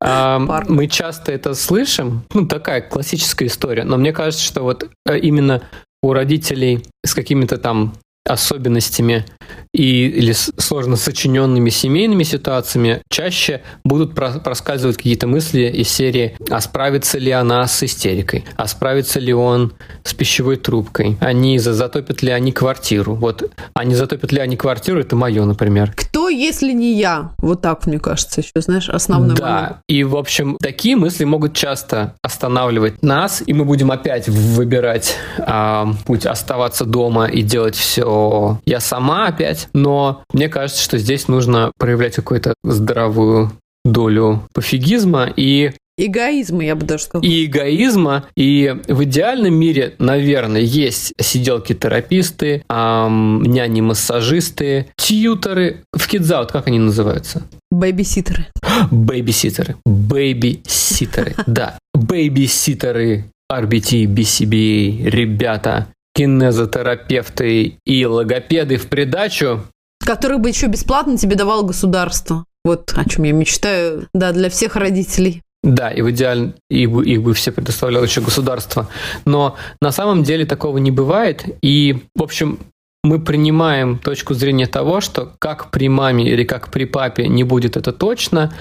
А, 0.00 0.38
мы 0.68 0.86
часто 0.86 1.32
это 1.32 1.54
слышим, 1.54 2.24
ну 2.34 2.46
такая 2.46 2.82
классическая 2.82 3.46
история, 3.46 3.84
но 3.84 3.96
мне 3.96 4.12
кажется, 4.12 4.44
что 4.44 4.62
вот 4.62 4.90
э, 5.06 5.18
именно 5.18 5.62
у 6.02 6.12
родителей 6.12 6.84
с 7.06 7.14
какими-то 7.14 7.56
там 7.56 7.94
особенностями 8.28 9.24
и, 9.72 10.06
или 10.08 10.32
сложно 10.32 10.96
сочиненными 10.96 11.70
семейными 11.70 12.22
ситуациями 12.24 13.02
чаще 13.08 13.62
будут 13.84 14.14
проскальзывать 14.14 14.96
какие-то 14.96 15.26
мысли 15.26 15.62
из 15.62 15.88
серии 15.88 16.36
«А 16.50 16.60
справится 16.60 17.18
ли 17.18 17.30
она 17.30 17.66
с 17.66 17.82
истерикой? 17.82 18.44
А 18.56 18.66
справится 18.66 19.18
ли 19.20 19.32
он 19.32 19.72
с 20.04 20.14
пищевой 20.14 20.56
трубкой? 20.56 21.16
Они 21.20 21.58
затопят 21.58 22.22
ли 22.22 22.30
они 22.30 22.52
квартиру?» 22.52 23.14
Вот 23.14 23.50
«А 23.74 23.84
не 23.84 23.94
затопят 23.94 24.32
ли 24.32 24.40
они 24.40 24.56
квартиру?»— 24.56 25.00
это 25.00 25.16
мое, 25.16 25.44
например. 25.44 25.92
Кто, 25.96 26.28
если 26.28 26.72
не 26.72 26.98
я? 26.98 27.30
Вот 27.38 27.62
так, 27.62 27.86
мне 27.86 27.98
кажется, 27.98 28.40
еще, 28.40 28.50
знаешь, 28.56 28.88
основной 28.88 29.36
Да, 29.36 29.52
момент. 29.52 29.76
и, 29.88 30.04
в 30.04 30.16
общем, 30.16 30.56
такие 30.60 30.96
мысли 30.96 31.24
могут 31.24 31.54
часто 31.54 32.14
останавливать 32.22 33.02
нас, 33.02 33.42
и 33.46 33.52
мы 33.52 33.64
будем 33.64 33.90
опять 33.90 34.28
выбирать 34.28 35.16
э, 35.38 35.84
путь 36.06 36.26
оставаться 36.26 36.84
дома 36.84 37.26
и 37.26 37.42
делать 37.42 37.74
все 37.76 38.58
я 38.66 38.80
сама 38.80 39.26
опять, 39.26 39.41
но 39.72 40.24
мне 40.32 40.48
кажется, 40.48 40.82
что 40.82 40.98
здесь 40.98 41.28
нужно 41.28 41.72
проявлять 41.78 42.16
какую-то 42.16 42.54
здоровую 42.64 43.52
долю 43.84 44.42
пофигизма 44.54 45.32
и 45.36 45.72
Эгоизма, 45.98 46.64
я 46.64 46.74
бы 46.74 46.86
даже 46.86 47.04
сказал. 47.04 47.22
И 47.22 47.44
эгоизма. 47.44 48.24
И 48.34 48.74
в 48.88 49.04
идеальном 49.04 49.54
мире, 49.54 49.94
наверное, 49.98 50.62
есть 50.62 51.12
сиделки-тераписты, 51.20 52.64
эм, 52.68 53.42
няни-массажисты, 53.42 54.86
тьютеры. 54.96 55.84
В 55.92 56.08
кидзаут 56.08 56.50
как 56.50 56.66
они 56.66 56.78
называются? 56.78 57.42
Бэйбиситеры. 57.70 58.46
Бэйбиситеры. 58.90 59.76
Бэйбиситеры. 59.84 61.34
Да. 61.46 61.78
Бэйбиситеры 61.94 63.26
RBT, 63.52 64.06
BCBA, 64.06 65.10
ребята, 65.10 65.88
кинезотерапевты 66.14 67.78
и 67.84 68.06
логопеды 68.06 68.76
в 68.76 68.88
придачу. 68.88 69.64
Которые 70.04 70.38
бы 70.38 70.48
еще 70.48 70.66
бесплатно 70.66 71.16
тебе 71.16 71.36
давало 71.36 71.62
государство. 71.62 72.44
Вот 72.64 72.92
о 72.96 73.08
чем 73.08 73.24
я 73.24 73.32
мечтаю, 73.32 74.08
да, 74.14 74.32
для 74.32 74.50
всех 74.50 74.76
родителей. 74.76 75.42
Да, 75.62 75.90
и 75.90 76.02
в 76.02 76.10
идеале 76.10 76.54
их 76.70 76.90
бы, 76.90 77.04
их 77.06 77.22
бы 77.22 77.34
все 77.34 77.52
предоставляло 77.52 78.04
еще 78.04 78.20
государство. 78.20 78.88
Но 79.24 79.56
на 79.80 79.92
самом 79.92 80.24
деле 80.24 80.44
такого 80.44 80.78
не 80.78 80.90
бывает. 80.90 81.44
И, 81.62 82.02
в 82.16 82.22
общем, 82.22 82.58
мы 83.04 83.20
принимаем 83.20 83.98
точку 83.98 84.34
зрения 84.34 84.66
того, 84.66 85.00
что 85.00 85.32
как 85.38 85.70
при 85.70 85.88
маме 85.88 86.28
или 86.28 86.44
как 86.44 86.70
при 86.70 86.84
папе 86.84 87.28
не 87.28 87.44
будет 87.44 87.76
это 87.76 87.92
точно, 87.92 88.52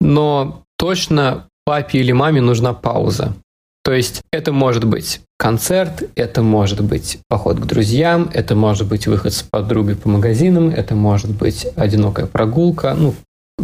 но 0.00 0.62
точно 0.76 1.48
папе 1.64 1.98
или 1.98 2.12
маме 2.12 2.40
нужна 2.40 2.74
пауза. 2.74 3.34
То 3.84 3.92
есть 3.92 4.22
это 4.32 4.52
может 4.52 4.84
быть 4.84 5.20
концерт, 5.38 6.02
это 6.16 6.42
может 6.42 6.82
быть 6.82 7.18
поход 7.28 7.60
к 7.60 7.64
друзьям, 7.64 8.30
это 8.34 8.54
может 8.54 8.88
быть 8.88 9.06
выход 9.06 9.32
с 9.32 9.42
подругой 9.42 9.96
по 9.96 10.08
магазинам, 10.08 10.68
это 10.68 10.94
может 10.94 11.30
быть 11.30 11.66
одинокая 11.76 12.26
прогулка. 12.26 12.94
Ну, 12.94 13.14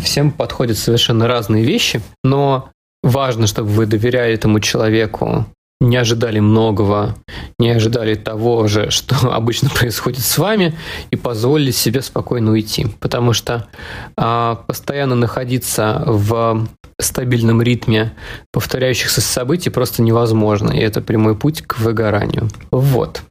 всем 0.00 0.30
подходят 0.30 0.78
совершенно 0.78 1.26
разные 1.26 1.64
вещи, 1.64 2.00
но 2.22 2.70
важно, 3.02 3.46
чтобы 3.46 3.68
вы 3.70 3.86
доверяли 3.86 4.34
этому 4.34 4.60
человеку 4.60 5.46
не 5.84 5.96
ожидали 5.96 6.40
многого, 6.40 7.14
не 7.58 7.70
ожидали 7.70 8.14
того 8.14 8.66
же, 8.66 8.90
что 8.90 9.32
обычно 9.32 9.70
происходит 9.70 10.24
с 10.24 10.38
вами, 10.38 10.74
и 11.10 11.16
позволили 11.16 11.70
себе 11.70 12.02
спокойно 12.02 12.52
уйти. 12.52 12.86
Потому 13.00 13.32
что 13.32 13.68
а, 14.16 14.56
постоянно 14.66 15.14
находиться 15.14 16.02
в 16.06 16.66
стабильном 17.00 17.60
ритме 17.62 18.12
повторяющихся 18.52 19.20
событий 19.20 19.70
просто 19.70 20.02
невозможно, 20.02 20.70
и 20.70 20.78
это 20.78 21.00
прямой 21.00 21.36
путь 21.36 21.62
к 21.62 21.78
выгоранию. 21.78 22.48
Вот. 22.70 23.22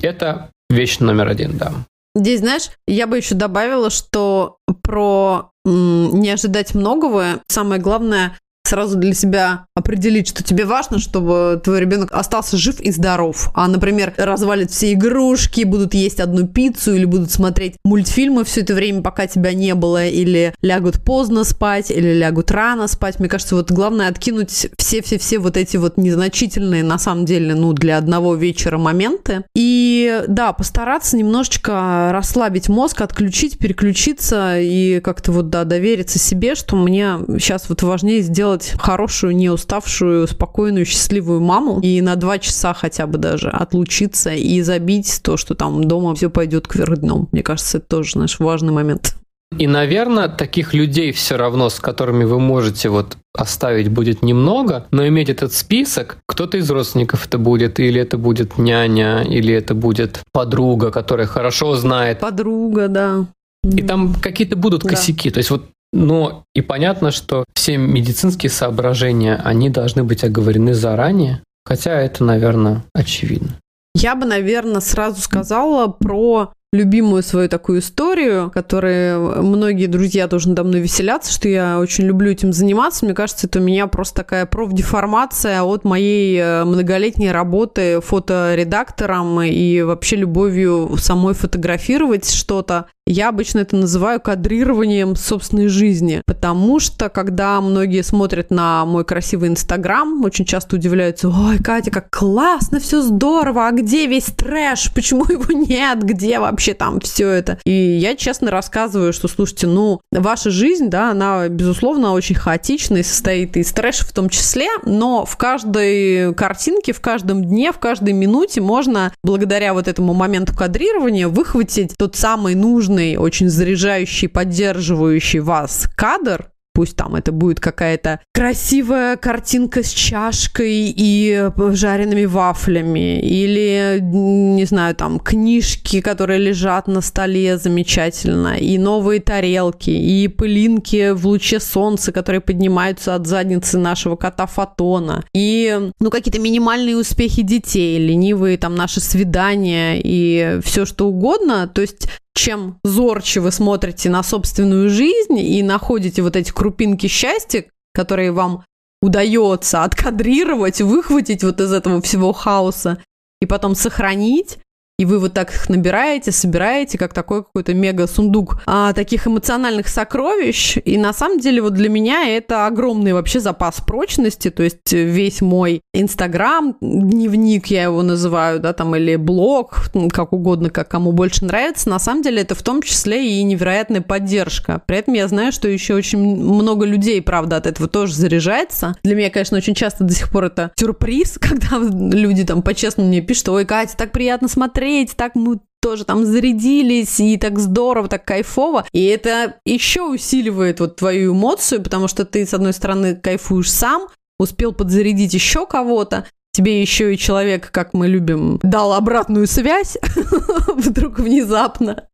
Это 0.00 0.50
вещь 0.70 0.98
номер 0.98 1.28
один, 1.28 1.58
да. 1.58 1.72
Здесь, 2.14 2.40
знаешь, 2.40 2.70
я 2.86 3.06
бы 3.06 3.16
еще 3.16 3.34
добавила, 3.34 3.90
что 3.90 4.56
про 4.82 5.50
не 5.64 6.30
ожидать 6.30 6.74
многого, 6.74 7.42
самое 7.48 7.80
главное 7.80 8.38
сразу 8.68 8.96
для 8.96 9.14
себя 9.14 9.66
определить, 9.74 10.28
что 10.28 10.42
тебе 10.42 10.64
важно, 10.64 10.98
чтобы 10.98 11.60
твой 11.62 11.80
ребенок 11.80 12.10
остался 12.12 12.56
жив 12.56 12.80
и 12.80 12.90
здоров. 12.90 13.50
А, 13.54 13.68
например, 13.68 14.14
развалит 14.16 14.70
все 14.70 14.92
игрушки, 14.92 15.64
будут 15.64 15.94
есть 15.94 16.20
одну 16.20 16.46
пиццу 16.46 16.94
или 16.94 17.04
будут 17.04 17.30
смотреть 17.30 17.76
мультфильмы 17.84 18.44
все 18.44 18.60
это 18.60 18.74
время, 18.74 19.02
пока 19.02 19.26
тебя 19.26 19.52
не 19.52 19.74
было, 19.74 20.06
или 20.06 20.54
лягут 20.62 21.02
поздно 21.02 21.44
спать, 21.44 21.90
или 21.90 22.12
лягут 22.12 22.50
рано 22.50 22.86
спать. 22.88 23.18
Мне 23.18 23.28
кажется, 23.28 23.56
вот 23.56 23.70
главное 23.70 24.08
откинуть 24.08 24.68
все-все-все 24.76 25.38
вот 25.38 25.56
эти 25.56 25.76
вот 25.76 25.96
незначительные, 25.96 26.82
на 26.82 26.98
самом 26.98 27.24
деле, 27.24 27.54
ну, 27.54 27.72
для 27.72 27.98
одного 27.98 28.34
вечера 28.34 28.78
моменты. 28.78 29.44
И, 29.54 30.24
да, 30.28 30.52
постараться 30.52 31.16
немножечко 31.16 32.10
расслабить 32.12 32.68
мозг, 32.68 33.00
отключить, 33.00 33.58
переключиться 33.58 34.58
и 34.58 35.00
как-то 35.00 35.32
вот, 35.32 35.50
да, 35.50 35.64
довериться 35.64 36.18
себе, 36.18 36.54
что 36.54 36.76
мне 36.76 37.18
сейчас 37.38 37.68
вот 37.68 37.82
важнее 37.82 38.22
сделать 38.22 38.57
сделать 38.58 38.80
хорошую, 38.80 39.36
не 39.36 39.50
уставшую, 39.50 40.26
спокойную, 40.26 40.84
счастливую 40.84 41.40
маму 41.40 41.80
и 41.82 42.00
на 42.00 42.16
два 42.16 42.38
часа 42.38 42.74
хотя 42.74 43.06
бы 43.06 43.18
даже 43.18 43.48
отлучиться 43.48 44.30
и 44.30 44.60
забить 44.62 45.20
то, 45.22 45.36
что 45.36 45.54
там 45.54 45.84
дома 45.84 46.14
все 46.14 46.30
пойдет 46.30 46.68
кверх 46.68 46.98
дном. 46.98 47.28
Мне 47.32 47.42
кажется, 47.42 47.78
это 47.78 47.86
тоже 47.88 48.18
наш 48.18 48.38
важный 48.38 48.72
момент. 48.72 49.14
И, 49.56 49.66
наверное, 49.66 50.28
таких 50.28 50.74
людей 50.74 51.10
все 51.12 51.36
равно, 51.36 51.70
с 51.70 51.80
которыми 51.80 52.24
вы 52.24 52.38
можете 52.38 52.90
вот 52.90 53.16
оставить 53.34 53.88
будет 53.88 54.22
немного, 54.22 54.86
но 54.90 55.06
иметь 55.06 55.30
этот 55.30 55.54
список, 55.54 56.18
кто-то 56.26 56.58
из 56.58 56.70
родственников 56.70 57.26
это 57.26 57.38
будет, 57.38 57.80
или 57.80 57.98
это 57.98 58.18
будет 58.18 58.58
няня, 58.58 59.22
или 59.22 59.54
это 59.54 59.74
будет 59.74 60.20
подруга, 60.32 60.90
которая 60.90 61.26
хорошо 61.26 61.76
знает. 61.76 62.20
Подруга, 62.20 62.88
да. 62.88 63.26
И 63.64 63.82
там 63.82 64.14
какие-то 64.14 64.56
будут 64.56 64.82
косяки. 64.82 65.30
Да. 65.30 65.34
То 65.34 65.38
есть 65.38 65.50
вот 65.50 65.64
но 65.92 66.44
и 66.54 66.60
понятно, 66.60 67.10
что 67.10 67.44
все 67.54 67.76
медицинские 67.76 68.50
соображения, 68.50 69.40
они 69.42 69.70
должны 69.70 70.04
быть 70.04 70.24
оговорены 70.24 70.74
заранее, 70.74 71.42
хотя 71.64 72.00
это, 72.00 72.24
наверное, 72.24 72.84
очевидно. 72.94 73.58
Я 73.94 74.14
бы, 74.14 74.26
наверное, 74.26 74.80
сразу 74.80 75.20
сказала 75.20 75.88
про 75.88 76.52
любимую 76.72 77.22
свою 77.22 77.48
такую 77.48 77.80
историю, 77.80 78.50
которой 78.50 79.18
многие 79.18 79.86
друзья 79.86 80.28
тоже 80.28 80.50
надо 80.50 80.64
мной 80.64 80.80
веселятся, 80.80 81.32
что 81.32 81.48
я 81.48 81.78
очень 81.78 82.04
люблю 82.04 82.30
этим 82.30 82.52
заниматься. 82.52 83.06
Мне 83.06 83.14
кажется, 83.14 83.46
это 83.46 83.58
у 83.58 83.62
меня 83.62 83.86
просто 83.86 84.16
такая 84.16 84.44
профдеформация 84.44 85.62
от 85.62 85.84
моей 85.84 86.38
э, 86.38 86.64
многолетней 86.64 87.32
работы 87.32 88.00
фоторедактором 88.02 89.40
и 89.40 89.80
вообще 89.80 90.16
любовью 90.16 90.94
самой 90.98 91.32
фотографировать 91.32 92.30
что-то. 92.30 92.86
Я 93.10 93.30
обычно 93.30 93.60
это 93.60 93.74
называю 93.74 94.20
кадрированием 94.20 95.16
собственной 95.16 95.68
жизни, 95.68 96.20
потому 96.26 96.78
что, 96.78 97.08
когда 97.08 97.58
многие 97.62 98.02
смотрят 98.02 98.50
на 98.50 98.84
мой 98.84 99.02
красивый 99.02 99.48
Инстаграм, 99.48 100.22
очень 100.24 100.44
часто 100.44 100.76
удивляются, 100.76 101.30
ой, 101.30 101.56
Катя, 101.56 101.90
как 101.90 102.10
классно, 102.10 102.80
все 102.80 103.00
здорово, 103.00 103.66
а 103.66 103.72
где 103.72 104.06
весь 104.06 104.26
трэш, 104.26 104.92
почему 104.94 105.24
его 105.24 105.50
нет, 105.54 106.02
где 106.02 106.38
вообще 106.38 106.74
там 106.74 107.00
все 107.00 107.28
это? 107.30 107.58
И 107.64 107.72
я 107.72 108.14
честно 108.14 108.50
рассказываю, 108.50 109.14
что, 109.14 109.26
слушайте, 109.26 109.68
ну, 109.68 110.02
ваша 110.12 110.50
жизнь, 110.50 110.90
да, 110.90 111.10
она, 111.10 111.48
безусловно, 111.48 112.12
очень 112.12 112.34
хаотична 112.34 112.98
и 112.98 113.02
состоит 113.02 113.56
из 113.56 113.72
трэша 113.72 114.04
в 114.04 114.12
том 114.12 114.28
числе, 114.28 114.68
но 114.84 115.24
в 115.24 115.38
каждой 115.38 116.34
картинке, 116.34 116.92
в 116.92 117.00
каждом 117.00 117.42
дне, 117.42 117.72
в 117.72 117.78
каждой 117.78 118.12
минуте 118.12 118.60
можно, 118.60 119.14
благодаря 119.24 119.72
вот 119.72 119.88
этому 119.88 120.12
моменту 120.12 120.54
кадрирования, 120.54 121.26
выхватить 121.26 121.94
тот 121.96 122.14
самый 122.14 122.54
нужный 122.54 122.97
нужный, 122.98 123.16
очень 123.16 123.48
заряжающий, 123.48 124.28
поддерживающий 124.28 125.40
вас 125.40 125.88
кадр, 125.96 126.50
пусть 126.74 126.94
там 126.94 127.16
это 127.16 127.32
будет 127.32 127.58
какая-то 127.58 128.20
красивая 128.32 129.16
картинка 129.16 129.82
с 129.82 129.90
чашкой 129.90 130.94
и 130.96 131.50
жареными 131.72 132.24
вафлями, 132.24 133.18
или, 133.18 133.98
не 134.00 134.64
знаю, 134.64 134.94
там, 134.94 135.18
книжки, 135.18 136.00
которые 136.00 136.38
лежат 136.38 136.86
на 136.86 137.00
столе 137.00 137.58
замечательно, 137.58 138.56
и 138.56 138.78
новые 138.78 139.20
тарелки, 139.20 139.90
и 139.90 140.28
пылинки 140.28 141.10
в 141.10 141.26
луче 141.26 141.58
солнца, 141.58 142.12
которые 142.12 142.40
поднимаются 142.40 143.16
от 143.16 143.26
задницы 143.26 143.76
нашего 143.76 144.14
кота 144.14 144.46
Фотона, 144.46 145.24
и, 145.34 145.90
ну, 145.98 146.10
какие-то 146.10 146.40
минимальные 146.40 146.96
успехи 146.96 147.42
детей, 147.42 147.98
ленивые 147.98 148.56
там 148.56 148.76
наши 148.76 149.00
свидания 149.00 150.00
и 150.00 150.60
все 150.62 150.84
что 150.86 151.08
угодно, 151.08 151.66
то 151.66 151.80
есть 151.80 152.08
чем 152.38 152.78
зорче 152.84 153.40
вы 153.40 153.50
смотрите 153.50 154.08
на 154.10 154.22
собственную 154.22 154.90
жизнь 154.90 155.38
и 155.38 155.60
находите 155.62 156.22
вот 156.22 156.36
эти 156.36 156.52
крупинки 156.52 157.08
счастья, 157.08 157.64
которые 157.92 158.30
вам 158.30 158.64
удается 159.02 159.82
откадрировать, 159.82 160.80
выхватить 160.80 161.42
вот 161.42 161.60
из 161.60 161.72
этого 161.72 162.00
всего 162.00 162.32
хаоса 162.32 163.02
и 163.40 163.46
потом 163.46 163.74
сохранить, 163.74 164.58
и 164.98 165.04
вы 165.04 165.20
вот 165.20 165.32
так 165.32 165.54
их 165.54 165.68
набираете, 165.68 166.32
собираете, 166.32 166.98
как 166.98 167.14
такой 167.14 167.44
какой-то 167.44 167.72
мега-сундук 167.72 168.62
а, 168.66 168.92
таких 168.92 169.28
эмоциональных 169.28 169.86
сокровищ. 169.86 170.76
И 170.84 170.98
на 170.98 171.12
самом 171.12 171.38
деле 171.38 171.62
вот 171.62 171.74
для 171.74 171.88
меня 171.88 172.28
это 172.28 172.66
огромный 172.66 173.12
вообще 173.12 173.38
запас 173.38 173.80
прочности. 173.80 174.50
То 174.50 174.64
есть 174.64 174.92
весь 174.92 175.40
мой 175.40 175.82
Инстаграм, 175.94 176.76
дневник 176.80 177.68
я 177.68 177.84
его 177.84 178.02
называю, 178.02 178.58
да, 178.58 178.72
там, 178.72 178.96
или 178.96 179.14
блог, 179.14 179.88
как 180.12 180.32
угодно, 180.32 180.68
как 180.68 180.88
кому 180.88 181.12
больше 181.12 181.44
нравится, 181.44 181.88
на 181.88 182.00
самом 182.00 182.22
деле 182.22 182.42
это 182.42 182.56
в 182.56 182.62
том 182.62 182.82
числе 182.82 183.38
и 183.38 183.42
невероятная 183.44 184.00
поддержка. 184.00 184.82
При 184.84 184.98
этом 184.98 185.14
я 185.14 185.28
знаю, 185.28 185.52
что 185.52 185.68
еще 185.68 185.94
очень 185.94 186.18
много 186.18 186.84
людей, 186.84 187.22
правда, 187.22 187.56
от 187.58 187.66
этого 187.66 187.88
тоже 187.88 188.14
заряжается. 188.14 188.96
Для 189.04 189.14
меня, 189.14 189.30
конечно, 189.30 189.56
очень 189.56 189.74
часто 189.74 190.02
до 190.02 190.12
сих 190.12 190.30
пор 190.32 190.46
это 190.46 190.72
сюрприз, 190.76 191.38
когда 191.40 191.78
люди 191.78 192.44
там 192.44 192.62
по-честному 192.62 193.08
мне 193.08 193.20
пишут, 193.20 193.50
ой, 193.50 193.64
Катя, 193.64 193.96
так 193.96 194.10
приятно 194.10 194.48
смотреть, 194.48 194.87
смотреть, 194.88 195.16
так 195.16 195.34
мы 195.34 195.60
тоже 195.80 196.04
там 196.04 196.24
зарядились, 196.24 197.20
и 197.20 197.36
так 197.36 197.58
здорово, 197.58 198.08
так 198.08 198.24
кайфово. 198.24 198.86
И 198.92 199.04
это 199.04 199.60
еще 199.64 200.02
усиливает 200.02 200.80
вот 200.80 200.96
твою 200.96 201.34
эмоцию, 201.34 201.82
потому 201.82 202.08
что 202.08 202.24
ты, 202.24 202.46
с 202.46 202.54
одной 202.54 202.72
стороны, 202.72 203.14
кайфуешь 203.14 203.70
сам, 203.70 204.08
успел 204.38 204.72
подзарядить 204.72 205.34
еще 205.34 205.66
кого-то, 205.66 206.26
тебе 206.52 206.80
еще 206.80 207.14
и 207.14 207.18
человек, 207.18 207.70
как 207.70 207.94
мы 207.94 208.08
любим, 208.08 208.58
дал 208.62 208.92
обратную 208.92 209.46
связь 209.46 209.96
вдруг 210.74 211.18
внезапно. 211.18 212.08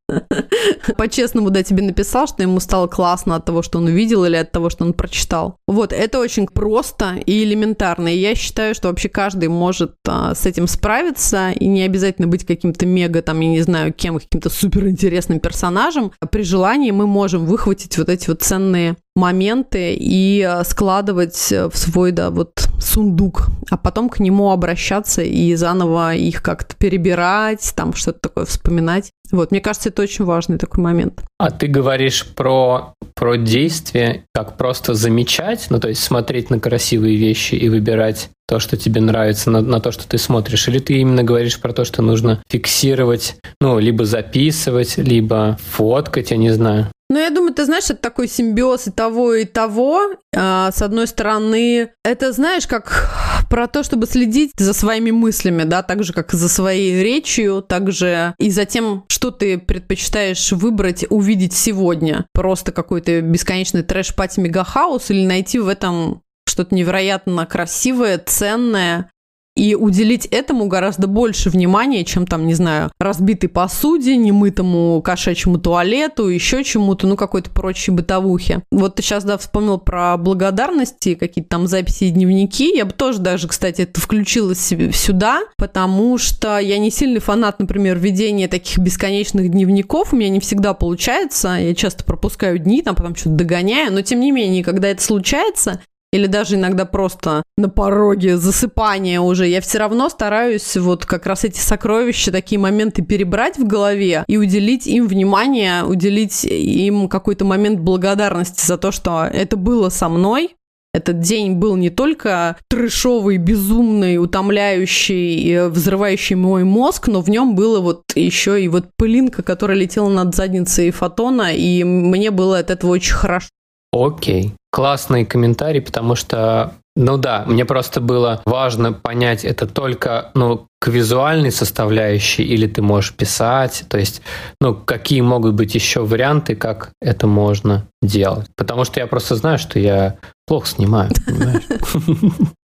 По-честному, 0.99 1.49
да, 1.49 1.63
тебе 1.63 1.83
написал, 1.83 2.27
что 2.27 2.43
ему 2.43 2.61
стало 2.61 2.89
классно 2.89 3.37
от 3.37 3.47
того, 3.47 3.63
что 3.63 3.79
он 3.79 3.87
увидел 3.87 4.25
или 4.25 4.37
от 4.37 4.53
того, 4.53 4.69
что 4.69 4.85
он 4.85 4.93
прочитал. 4.93 5.57
Вот, 5.67 5.95
это 5.95 6.19
очень 6.19 6.47
просто 6.47 7.15
и 7.25 7.43
элементарно. 7.43 8.09
И 8.09 8.19
я 8.19 8.35
считаю, 8.35 8.75
что 8.75 8.89
вообще 8.89 9.09
каждый 9.09 9.49
может 9.49 9.95
а, 10.07 10.35
с 10.35 10.45
этим 10.45 10.67
справиться, 10.67 11.53
и 11.53 11.67
не 11.67 11.83
обязательно 11.83 12.29
быть 12.29 12.45
каким-то 12.45 12.85
мега, 12.85 13.23
там, 13.23 13.41
я 13.41 13.49
не 13.49 13.63
знаю, 13.63 13.95
кем, 13.95 14.19
каким-то 14.19 14.51
суперинтересным 14.51 15.41
персонажем. 15.41 16.13
При 16.31 16.43
желании 16.43 16.91
мы 16.91 17.07
можем 17.07 17.47
выхватить 17.47 17.97
вот 17.97 18.11
эти 18.11 18.29
вот 18.29 18.43
ценные 18.43 18.97
моменты 19.17 19.95
и 19.95 20.43
а, 20.43 20.65
складывать 20.65 21.51
в 21.51 21.77
свой, 21.77 22.13
да, 22.13 22.31
вот 22.31 22.69
сундук, 22.95 23.49
а 23.71 23.77
потом 23.77 24.09
к 24.09 24.21
нему 24.21 24.51
обращаться 24.51 25.23
и 25.23 25.55
заново 25.57 26.15
их 26.15 26.43
как-то 26.43 26.77
перебирать, 26.77 27.73
там 27.75 27.93
что-то 27.93 28.21
такое 28.21 28.45
вспоминать. 28.45 29.11
Вот, 29.33 29.51
мне 29.51 29.61
кажется, 29.61 29.89
это 29.89 30.03
очень 30.03 30.25
важный 30.25 30.59
такой 30.59 30.85
момент. 30.85 31.23
А 31.39 31.51
ты 31.51 31.67
говоришь 31.67 32.27
про, 32.37 32.95
про 33.15 33.37
действие, 33.37 34.25
как 34.33 34.57
просто 34.57 34.95
замечать, 34.95 35.67
ну 35.71 35.81
то 35.81 35.89
есть 35.89 36.03
смотреть 36.03 36.51
на 36.51 36.61
красивые 36.61 37.17
вещи 37.17 37.57
и 37.57 37.69
выбирать 37.69 38.31
то, 38.47 38.61
что 38.61 38.77
тебе 38.77 39.01
нравится, 39.01 39.51
на, 39.51 39.61
на 39.61 39.81
то, 39.81 39.91
что 39.91 40.07
ты 40.07 40.19
смотришь? 40.19 40.69
Или 40.69 40.79
ты 40.79 40.99
именно 40.99 41.25
говоришь 41.25 41.61
про 41.61 41.73
то, 41.73 41.85
что 41.85 42.03
нужно 42.03 42.43
фиксировать, 42.49 43.37
ну, 43.61 43.79
либо 43.79 44.05
записывать, 44.05 44.99
либо 44.99 45.59
фоткать, 45.71 46.31
я 46.31 46.37
не 46.37 46.51
знаю? 46.51 46.89
Ну, 47.11 47.19
я 47.19 47.31
думаю, 47.31 47.53
ты 47.53 47.65
знаешь, 47.65 47.85
это 47.85 47.97
такой 47.97 48.29
симбиоз 48.29 48.87
и 48.87 48.91
того, 48.91 49.35
и 49.35 49.45
того. 49.45 50.15
А, 50.35 50.73
с 50.73 50.81
одной 50.81 51.07
стороны, 51.07 51.91
это, 52.03 52.33
знаешь, 52.33 52.67
как 52.67 53.11
про 53.51 53.67
то, 53.69 53.83
чтобы 53.83 54.07
следить 54.07 54.53
за 54.57 54.73
своими 54.73 55.11
мыслями, 55.11 55.65
да, 55.65 55.83
так 55.83 56.03
же, 56.03 56.13
как 56.13 56.33
и 56.33 56.37
за 56.37 56.49
своей 56.49 57.03
речью, 57.03 57.63
так 57.63 57.93
же 57.93 58.35
и 58.39 58.51
за 58.51 58.65
тем, 58.65 59.05
что 59.09 59.31
ты 59.31 59.59
предпочитаешь 59.59 60.53
выбрать, 60.53 61.05
увидеть 61.11 61.53
сегодня. 61.53 62.27
Просто 62.33 62.73
какой-то 62.73 63.21
бесконечный 63.21 63.83
трэш-пати 63.83 64.41
мегахаус 64.41 65.11
или 65.11 65.27
найти 65.27 65.59
в 65.59 65.69
этом 65.69 66.23
что-то 66.49 66.75
невероятно 66.75 67.47
красивое, 67.47 68.19
ценное, 68.19 69.11
и 69.57 69.75
уделить 69.75 70.27
этому 70.27 70.67
гораздо 70.67 71.07
больше 71.07 71.51
внимания, 71.51 72.05
чем 72.05 72.27
там, 72.27 72.47
не 72.47 72.55
знаю, 72.55 72.91
разбитой 72.99 73.49
посуде, 73.49 74.17
немытому 74.17 75.01
кошачьему 75.03 75.59
туалету, 75.59 76.29
еще 76.29 76.65
чему-то, 76.65 77.07
ну, 77.07 77.17
какой-то 77.17 77.51
прочей 77.51 77.93
бытовухе. 77.93 78.63
Вот 78.71 78.97
ты 78.97 79.03
сейчас, 79.03 79.25
да, 79.25 79.39
вспомнил 79.39 79.79
про 79.79 80.17
благодарности, 80.17 81.15
какие-то 81.15 81.51
там 81.51 81.67
записи 81.67 82.05
и 82.05 82.11
дневники. 82.11 82.77
Я 82.77 82.85
бы 82.85 82.93
тоже 82.93 83.21
даже, 83.21 83.49
кстати, 83.49 83.83
это 83.83 84.01
включила 84.01 84.55
сюда, 84.55 85.43
потому 85.57 86.19
что 86.19 86.59
я 86.59 86.79
не 86.79 86.91
сильный 86.91 87.21
фанат, 87.21 87.61
например, 87.61 87.99
ведения 87.99 88.49
таких 88.49 88.79
бесконечных 88.79 89.51
дневников. 89.51 90.13
У 90.13 90.17
меня 90.17 90.31
не 90.31 90.41
всегда 90.41 90.75
получается. 90.75 91.57
Я 91.61 91.75
часто 91.75 92.05
пропускаю 92.05 92.59
дни, 92.59 92.83
там 92.83 92.97
потом 92.97 93.15
что-то 93.15 93.37
догоняю. 93.37 93.93
Но, 93.93 94.03
тем 94.03 94.21
не 94.21 94.33
менее, 94.33 94.65
когда 94.65 94.89
это 94.89 95.03
случается, 95.03 95.81
или 96.15 96.29
даже 96.29 96.55
иногда 96.55 96.85
просто 96.85 97.43
на 97.57 97.69
пороге 97.69 98.37
засыпания 98.37 99.21
уже, 99.21 99.49
я 99.49 99.61
все 99.61 99.79
равно 99.79 100.09
стараюсь 100.09 100.77
вот 100.77 101.05
как 101.07 101.27
раз 101.27 101.43
эти 101.43 101.59
сокровища, 101.59 102.31
такие 102.31 102.61
моменты 102.61 103.03
перебрать 103.03 103.59
в 103.59 103.67
голове 103.67 104.25
и 104.29 104.37
уделить 104.37 104.87
им 104.87 105.09
внимание, 105.09 105.83
уделить 105.83 106.45
им 106.45 107.09
какой-то 107.09 107.45
момент 107.45 107.81
благодарности 107.81 108.65
за 108.65 108.79
то, 108.79 108.93
что 108.93 109.25
это 109.25 109.57
было 109.57 109.89
со 109.89 110.09
мной, 110.09 110.55
этот 110.93 111.19
день 111.19 111.55
был 111.55 111.75
не 111.75 111.91
только 111.91 112.59
трешовый, 112.71 113.39
безумный, 113.39 114.19
утомляющий, 114.19 115.69
взрывающий 115.69 116.37
мой 116.37 116.63
мозг, 116.63 117.09
но 117.09 117.23
в 117.23 117.29
нем 117.29 117.57
было 117.57 117.81
вот 117.81 118.03
еще 118.15 118.63
и 118.63 118.69
вот 118.69 118.91
пылинка, 118.97 119.43
которая 119.43 119.77
летела 119.77 120.09
над 120.09 120.37
задницей 120.37 120.93
фотона, 120.93 121.53
и 121.53 121.83
мне 121.83 122.31
было 122.31 122.59
от 122.61 122.71
этого 122.71 122.93
очень 122.93 123.15
хорошо. 123.15 123.49
Окей. 123.95 124.55
Классный 124.73 125.25
комментарий, 125.25 125.81
потому 125.81 126.17
что, 126.17 126.75
ну 126.97 127.17
да, 127.17 127.45
мне 127.47 127.65
просто 127.65 128.01
было 128.01 128.43
важно 128.45 128.93
понять, 128.93 129.45
это 129.45 129.69
только, 129.69 130.33
ну, 130.35 130.67
к 130.81 130.89
визуальной 130.89 131.53
составляющей, 131.53 132.43
или 132.43 132.67
ты 132.67 132.83
можешь 132.83 133.15
писать, 133.15 133.85
то 133.89 133.97
есть, 133.97 134.21
ну, 134.61 134.75
какие 134.75 135.21
могут 135.21 135.55
быть 135.55 135.77
еще 135.77 136.05
варианты, 136.05 136.57
как 136.57 136.91
это 137.01 137.29
можно 137.29 137.87
делать. 138.03 138.49
Потому 138.57 138.85
что 138.85 138.99
я 138.99 139.07
просто 139.07 139.37
знаю, 139.37 139.59
что 139.59 139.79
я 139.79 140.19
плохо 140.47 140.67
снимаю, 140.67 141.13
понимаешь? 141.25 141.63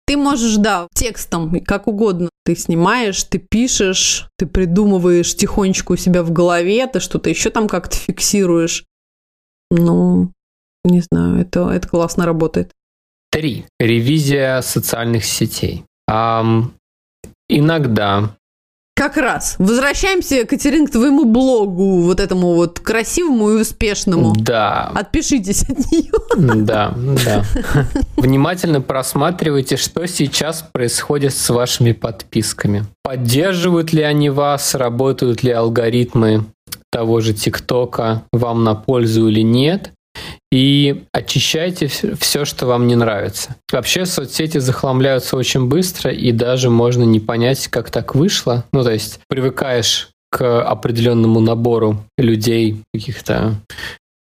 Ты 0.08 0.18
можешь, 0.18 0.58
да, 0.58 0.88
текстом, 0.94 1.60
как 1.62 1.88
угодно. 1.88 2.30
Ты 2.46 2.56
снимаешь, 2.56 3.24
ты 3.24 3.40
пишешь, 3.40 4.28
ты 4.38 4.46
придумываешь 4.46 5.36
тихонечко 5.36 5.94
у 5.94 5.96
себя 5.96 6.22
в 6.22 6.32
голове, 6.32 6.86
ты 6.86 7.00
что-то 7.00 7.32
еще 7.32 7.50
там 7.50 7.68
как-то 7.68 7.98
фиксируешь. 7.98 8.86
Ну, 9.72 10.32
не 10.86 11.02
знаю, 11.02 11.42
это, 11.42 11.70
это 11.70 11.88
классно 11.88 12.26
работает. 12.26 12.72
Три. 13.32 13.66
Ревизия 13.80 14.62
социальных 14.62 15.26
сетей. 15.26 15.84
Um, 16.10 16.72
иногда 17.50 18.36
как 18.98 19.18
раз. 19.18 19.58
Возвращаемся, 19.60 20.46
Катерин, 20.46 20.88
к 20.88 20.92
твоему 20.92 21.26
блогу, 21.26 22.00
вот 22.04 22.22
этому 22.22 22.56
вот 22.56 22.80
красивому 22.80 23.52
и 23.52 23.62
успешному. 23.62 24.34
Да. 24.38 24.90
Отпишитесь 24.96 25.64
от 25.64 25.92
нее. 25.92 26.14
Да, 26.38 26.96
да. 27.26 27.44
Внимательно 28.16 28.80
просматривайте, 28.80 29.76
что 29.76 30.08
сейчас 30.08 30.66
происходит 30.72 31.34
с 31.34 31.50
вашими 31.50 31.92
подписками. 31.92 32.86
Поддерживают 33.04 33.92
ли 33.92 34.02
они 34.02 34.30
вас, 34.30 34.76
работают 34.76 35.44
ли 35.44 35.52
алгоритмы 35.52 36.46
того 36.90 37.20
же 37.20 37.34
ТикТока 37.34 38.24
вам 38.32 38.64
на 38.64 38.76
пользу 38.76 39.28
или 39.28 39.42
нет 39.42 39.92
и 40.52 41.04
очищайте 41.12 41.88
все, 41.88 42.46
что 42.46 42.66
вам 42.66 42.88
не 42.88 42.96
нравится. 42.96 43.56
Вообще 43.72 44.06
соцсети 44.06 44.60
захламляются 44.60 45.36
очень 45.38 45.68
быстро, 45.68 46.12
и 46.12 46.32
даже 46.32 46.70
можно 46.70 47.04
не 47.04 47.20
понять, 47.20 47.68
как 47.68 47.90
так 47.92 48.16
вышло. 48.16 48.66
Ну, 48.72 48.84
то 48.84 48.92
есть 48.92 49.20
привыкаешь 49.28 50.10
к 50.32 50.62
определенному 50.62 51.40
набору 51.40 52.04
людей, 52.18 52.82
каких-то 52.94 53.56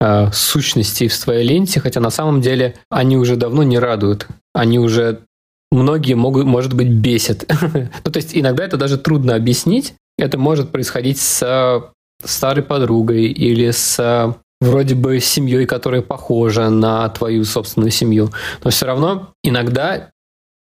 э, 0.01 0.31
сущностей 0.31 1.07
в 1.07 1.13
своей 1.13 1.47
ленте, 1.47 1.79
хотя 1.79 1.99
на 1.99 2.09
самом 2.09 2.41
деле 2.41 2.75
они 2.89 3.17
уже 3.17 3.35
давно 3.35 3.63
не 3.63 3.79
радуют. 3.79 4.27
Они 4.53 4.79
уже 4.79 5.21
многие 5.71 6.13
могут, 6.13 6.45
может 6.45 6.73
быть, 6.73 6.89
бесят. 6.89 7.45
ну, 7.73 8.11
то 8.11 8.17
есть 8.17 8.31
иногда 8.33 8.63
это 8.63 8.77
даже 8.77 8.97
трудно 8.97 9.35
объяснить. 9.35 9.93
Это 10.17 10.37
может 10.37 10.71
происходить 10.71 11.19
с 11.19 11.91
старой 12.23 12.63
подругой 12.63 13.25
или 13.25 13.71
с 13.71 14.35
вроде 14.61 14.95
бы 14.95 15.19
семьей, 15.19 15.65
которая 15.65 16.01
похожа 16.01 16.69
на 16.69 17.07
твою 17.09 17.43
собственную 17.45 17.91
семью. 17.91 18.31
Но 18.63 18.71
все 18.71 18.85
равно 18.85 19.33
иногда 19.43 20.09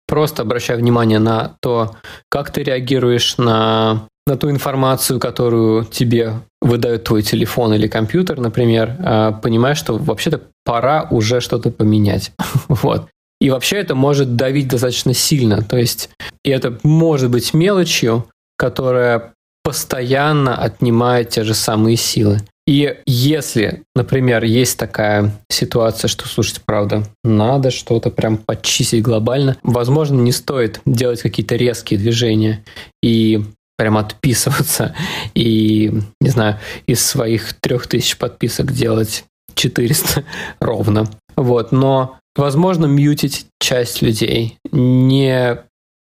просто 0.07 0.42
обращай 0.42 0.76
внимание 0.76 1.18
на 1.18 1.57
то, 1.61 1.96
как 2.28 2.50
ты 2.50 2.62
реагируешь 2.62 3.38
на, 3.38 4.07
на 4.26 4.37
ту 4.37 4.50
информацию, 4.50 5.20
которую 5.20 5.85
тебе 5.85 6.35
выдает 6.61 7.04
твой 7.04 7.22
телефон 7.22 7.74
или 7.74 7.87
компьютер, 7.87 8.40
например, 8.40 8.96
а 9.00 9.33
понимаешь, 9.33 9.78
что 9.78 9.96
вообще-то 9.96 10.42
пора 10.64 11.07
уже 11.11 11.40
что-то 11.40 11.70
поменять. 11.70 12.33
вот. 12.68 13.09
И 13.40 13.50
вообще 13.50 13.76
это 13.76 13.94
может 13.94 14.37
давить 14.37 14.68
достаточно 14.68 15.12
сильно. 15.12 15.62
То 15.62 15.76
есть, 15.76 16.11
и 16.44 16.50
это 16.50 16.78
может 16.83 17.30
быть 17.30 17.52
мелочью, 17.52 18.28
которая 18.57 19.35
постоянно 19.62 20.57
отнимает 20.57 21.30
те 21.30 21.44
же 21.44 21.54
самые 21.54 21.96
силы. 21.96 22.40
И 22.66 22.96
если, 23.05 23.83
например, 23.94 24.42
есть 24.44 24.79
такая 24.79 25.33
ситуация, 25.50 26.09
что, 26.09 26.27
слушайте, 26.27 26.62
правда, 26.64 27.05
надо 27.22 27.70
что-то 27.70 28.11
прям 28.11 28.38
почистить 28.38 29.03
глобально, 29.03 29.59
возможно, 29.62 30.20
не 30.20 30.33
стоит 30.33 30.81
делать 30.87 31.20
какие-то 31.20 31.57
резкие 31.57 31.98
движения 31.98 32.64
и 33.03 33.44
прям 33.77 33.98
отписываться 33.98 34.94
и, 35.35 35.92
не 36.20 36.31
знаю, 36.31 36.59
из 36.87 37.05
своих 37.05 37.53
трех 37.61 37.87
тысяч 37.87 38.16
подписок 38.16 38.72
делать 38.72 39.24
400 39.55 40.24
ровно. 40.61 41.11
Вот, 41.37 41.70
но, 41.70 42.18
возможно, 42.35 42.87
мьютить 42.87 43.46
часть 43.61 44.00
людей, 44.00 44.59
не 44.72 45.59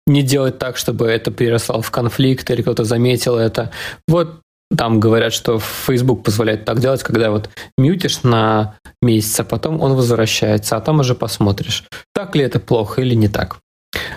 не 0.08 0.22
делать 0.22 0.58
так, 0.58 0.76
чтобы 0.76 1.06
это 1.08 1.32
переросло 1.32 1.80
в 1.80 1.90
конфликт 1.90 2.48
или 2.52 2.62
кто-то 2.62 2.84
заметил 2.84 3.36
это. 3.36 3.72
Вот 4.06 4.40
там 4.74 5.00
говорят, 5.00 5.32
что 5.32 5.58
Facebook 5.58 6.22
позволяет 6.22 6.64
так 6.64 6.80
делать, 6.80 7.02
когда 7.02 7.30
вот 7.30 7.50
мьютишь 7.78 8.22
на 8.22 8.78
месяц, 9.02 9.40
а 9.40 9.44
потом 9.44 9.80
он 9.80 9.94
возвращается, 9.94 10.76
а 10.76 10.80
там 10.80 11.00
уже 11.00 11.14
посмотришь, 11.14 11.84
так 12.14 12.34
ли 12.34 12.42
это 12.42 12.58
плохо 12.58 13.02
или 13.02 13.14
не 13.14 13.28
так. 13.28 13.58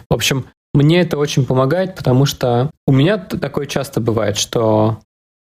В 0.10 0.14
общем, 0.14 0.46
мне 0.74 1.02
это 1.02 1.18
очень 1.18 1.46
помогает, 1.46 1.96
потому 1.96 2.26
что 2.26 2.72
у 2.88 2.92
меня 2.92 3.18
такое 3.18 3.66
часто 3.66 4.02
бывает, 4.02 4.38
что 4.38 5.00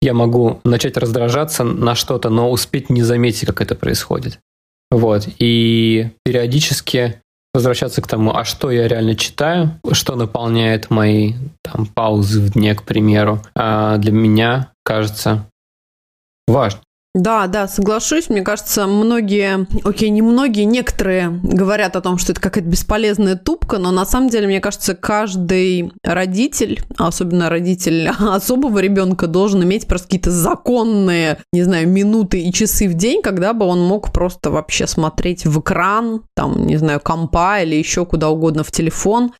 я 0.00 0.14
могу 0.14 0.60
начать 0.64 0.96
раздражаться 0.96 1.64
на 1.64 1.94
что-то, 1.94 2.28
но 2.28 2.50
успеть 2.50 2.90
не 2.90 3.02
заметить, 3.02 3.46
как 3.46 3.60
это 3.60 3.74
происходит. 3.74 4.40
Вот. 4.90 5.28
И 5.38 6.10
периодически 6.24 7.20
возвращаться 7.54 8.00
к 8.00 8.06
тому, 8.06 8.34
а 8.34 8.44
что 8.44 8.70
я 8.70 8.88
реально 8.88 9.14
читаю, 9.14 9.78
что 9.92 10.16
наполняет 10.16 10.90
мои 10.90 11.34
там, 11.62 11.86
паузы 11.86 12.40
в 12.40 12.50
дне, 12.52 12.74
к 12.74 12.82
примеру, 12.82 13.42
а 13.54 13.98
для 13.98 14.12
меня 14.12 14.72
кажется 14.84 15.46
важно. 16.46 16.80
Да, 17.14 17.46
да, 17.46 17.68
соглашусь. 17.68 18.30
Мне 18.30 18.40
кажется, 18.40 18.86
многие, 18.86 19.66
окей, 19.84 20.08
не 20.08 20.22
многие, 20.22 20.64
некоторые 20.64 21.28
говорят 21.42 21.94
о 21.94 22.00
том, 22.00 22.16
что 22.16 22.32
это 22.32 22.40
какая-то 22.40 22.70
бесполезная 22.70 23.36
тупка, 23.36 23.76
но 23.76 23.90
на 23.90 24.06
самом 24.06 24.30
деле, 24.30 24.46
мне 24.46 24.60
кажется, 24.60 24.94
каждый 24.94 25.92
родитель, 26.02 26.80
особенно 26.96 27.50
родитель 27.50 28.08
особого 28.18 28.78
ребенка, 28.78 29.26
должен 29.26 29.62
иметь 29.62 29.86
просто 29.86 30.06
какие-то 30.06 30.30
законные, 30.30 31.36
не 31.52 31.64
знаю, 31.64 31.86
минуты 31.86 32.40
и 32.40 32.50
часы 32.50 32.88
в 32.88 32.94
день, 32.94 33.20
когда 33.20 33.52
бы 33.52 33.66
он 33.66 33.82
мог 33.82 34.10
просто 34.10 34.50
вообще 34.50 34.86
смотреть 34.86 35.44
в 35.44 35.60
экран, 35.60 36.22
там, 36.34 36.66
не 36.66 36.78
знаю, 36.78 36.98
компа 36.98 37.60
или 37.60 37.74
еще 37.74 38.06
куда 38.06 38.30
угодно 38.30 38.64
в 38.64 38.72
телефон, 38.72 39.34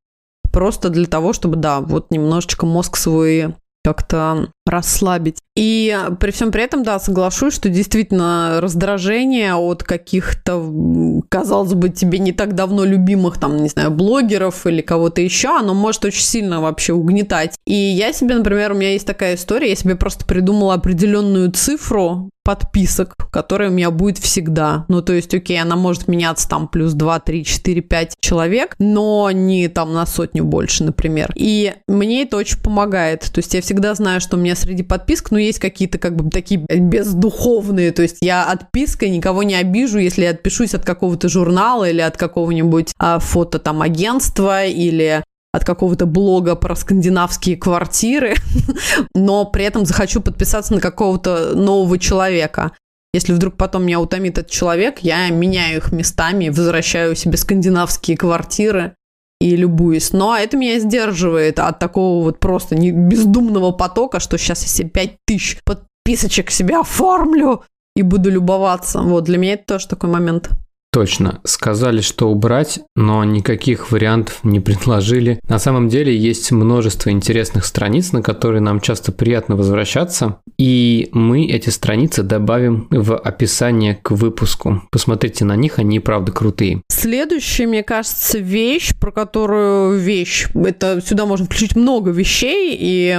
просто 0.53 0.91
для 0.91 1.07
того, 1.07 1.33
чтобы, 1.33 1.57
да, 1.57 1.81
вот 1.81 2.11
немножечко 2.11 2.67
мозг 2.67 2.99
свой 2.99 3.55
как-то 3.85 4.49
расслабить. 4.67 5.39
И 5.55 5.97
при 6.19 6.31
всем 6.31 6.51
при 6.51 6.63
этом, 6.63 6.83
да, 6.83 6.99
соглашусь, 6.99 7.55
что 7.55 7.69
действительно 7.69 8.59
раздражение 8.61 9.55
от 9.55 9.83
каких-то, 9.83 11.23
казалось 11.29 11.75
бы, 11.75 11.91
тебе 11.91 12.19
не 12.19 12.33
так 12.33 12.55
давно 12.55 12.85
любимых, 12.85 13.39
там, 13.39 13.59
не 13.59 13.69
знаю, 13.69 13.91
блогеров 13.91 14.67
или 14.67 14.81
кого-то 14.81 15.21
еще, 15.21 15.59
оно 15.59 15.75
может 15.75 16.05
очень 16.05 16.25
сильно 16.25 16.61
вообще 16.61 16.95
угнетать. 16.95 17.57
И 17.67 17.75
я 17.75 18.13
себе, 18.13 18.37
например, 18.37 18.73
у 18.73 18.77
меня 18.77 18.93
есть 18.93 19.07
такая 19.07 19.35
история, 19.35 19.71
я 19.71 19.77
себе 19.77 19.95
просто 19.95 20.25
придумала 20.25 20.75
определенную 20.75 21.51
цифру 21.53 22.31
подписок, 22.45 23.15
которая 23.31 23.71
у 23.71 23.73
меня 23.73 23.91
будет 23.91 24.19
всегда. 24.19 24.85
Ну, 24.89 25.03
то 25.03 25.13
есть, 25.13 25.33
окей, 25.35 25.61
она 25.61 25.77
может 25.77 26.09
меняться 26.09 26.49
там 26.49 26.67
плюс 26.69 26.93
2, 26.93 27.21
3, 27.21 27.45
4, 27.45 27.81
5 27.83 28.17
человек, 28.21 28.75
но 28.79 29.31
не 29.31 29.69
там 29.69 29.93
на 29.93 30.07
сотню 30.07 30.45
больше, 30.45 30.85
например. 30.85 31.33
И 31.37 31.75
мне 31.87 32.23
это 32.23 32.37
очень 32.37 32.59
помогает. 32.59 33.31
То 33.33 33.39
есть, 33.39 33.55
я 33.55 33.63
всегда 33.63 33.95
знаю, 33.95 34.21
что 34.21 34.37
у 34.37 34.41
меня 34.53 34.57
среди 34.57 34.83
подписок, 34.83 35.31
ну, 35.31 35.39
есть 35.39 35.59
какие-то 35.59 35.99
как 35.99 36.17
бы 36.17 36.31
такие 36.31 36.61
бездуховные. 36.61 37.93
То 37.93 38.03
есть, 38.03 38.19
я 38.21 38.45
отпиской 38.45 39.11
никого 39.11 39.43
не 39.43 39.55
обижу, 39.55 39.99
если 39.99 40.25
я 40.25 40.31
отпишусь 40.31 40.75
от 40.75 40.85
какого-то 40.85 41.29
журнала 41.29 41.89
или 41.89 42.01
от 42.01 42.17
какого-нибудь 42.17 42.93
а, 42.99 43.19
фото 43.19 43.59
там 43.59 43.83
агентства 43.83 44.65
или 44.65 45.23
от 45.53 45.65
какого-то 45.65 46.07
блога 46.07 46.55
про 46.55 46.75
скандинавские 46.75 47.57
квартиры, 47.57 48.35
но 49.15 49.45
при 49.45 49.65
этом 49.65 49.85
захочу 49.85 50.21
подписаться 50.21 50.75
на 50.75 50.81
какого-то 50.81 51.55
нового 51.55 51.99
человека. 51.99 52.73
Если 53.15 53.35
вдруг 53.35 53.59
потом 53.59 53.85
меня 53.85 54.01
утомит 54.01 54.39
этот 54.39 54.51
человек, 54.51 55.01
я 55.01 55.29
меняю 55.29 55.79
их 55.79 55.93
местами, 55.93 56.49
возвращаю 56.49 57.15
себе 57.15 57.37
скандинавские 57.37 58.17
квартиры 58.17 58.95
и 59.43 59.57
любуюсь. 59.57 60.13
Но 60.13 60.37
это 60.37 60.57
меня 60.57 60.79
сдерживает 60.79 61.59
от 61.59 61.79
такого 61.79 62.23
вот 62.23 62.39
просто 62.39 62.77
не 62.77 62.93
бездумного 62.93 63.73
потока, 63.73 64.21
что 64.21 64.39
сейчас 64.39 64.63
я 64.63 64.69
себе 64.69 64.89
5000 65.27 65.63
подписочек 65.65 66.51
себе 66.51 66.79
оформлю 66.79 67.65
и 67.97 68.03
буду 68.03 68.31
любоваться. 68.31 69.01
Вот, 69.03 69.25
для 69.25 69.39
меня 69.39 69.55
это 69.55 69.75
тоже 69.75 69.89
такой 69.89 70.11
момент. 70.11 70.51
Точно. 70.93 71.41
Сказали, 71.45 72.03
что 72.03 72.29
убрать, 72.31 72.81
но 72.95 73.25
никаких 73.25 73.91
вариантов 73.91 74.41
не 74.43 74.61
предложили. 74.61 75.41
На 75.49 75.59
самом 75.59 75.89
деле 75.89 76.15
есть 76.15 76.53
множество 76.53 77.09
интересных 77.09 77.65
страниц, 77.65 78.13
на 78.13 78.23
которые 78.23 78.61
нам 78.61 78.79
часто 78.79 79.11
приятно 79.11 79.57
возвращаться. 79.57 80.37
И 80.59 81.09
мы 81.13 81.47
эти 81.47 81.71
страницы 81.71 82.23
добавим 82.23 82.89
в 82.91 83.17
описание 83.17 83.95
к 83.95 84.11
выпуску. 84.11 84.83
Посмотрите 84.91 85.47
на 85.47 85.57
них, 85.57 85.79
они 85.79 85.99
правда 85.99 86.31
крутые. 86.31 86.83
Следующая, 86.91 87.67
мне 87.67 87.83
кажется, 87.83 88.39
вещь, 88.39 88.93
про 89.01 89.13
которую 89.13 89.99
вещь, 89.99 90.49
это 90.55 91.01
сюда 91.01 91.25
можно 91.25 91.47
включить 91.47 91.75
много 91.75 92.11
вещей, 92.11 92.77
и 92.79 93.19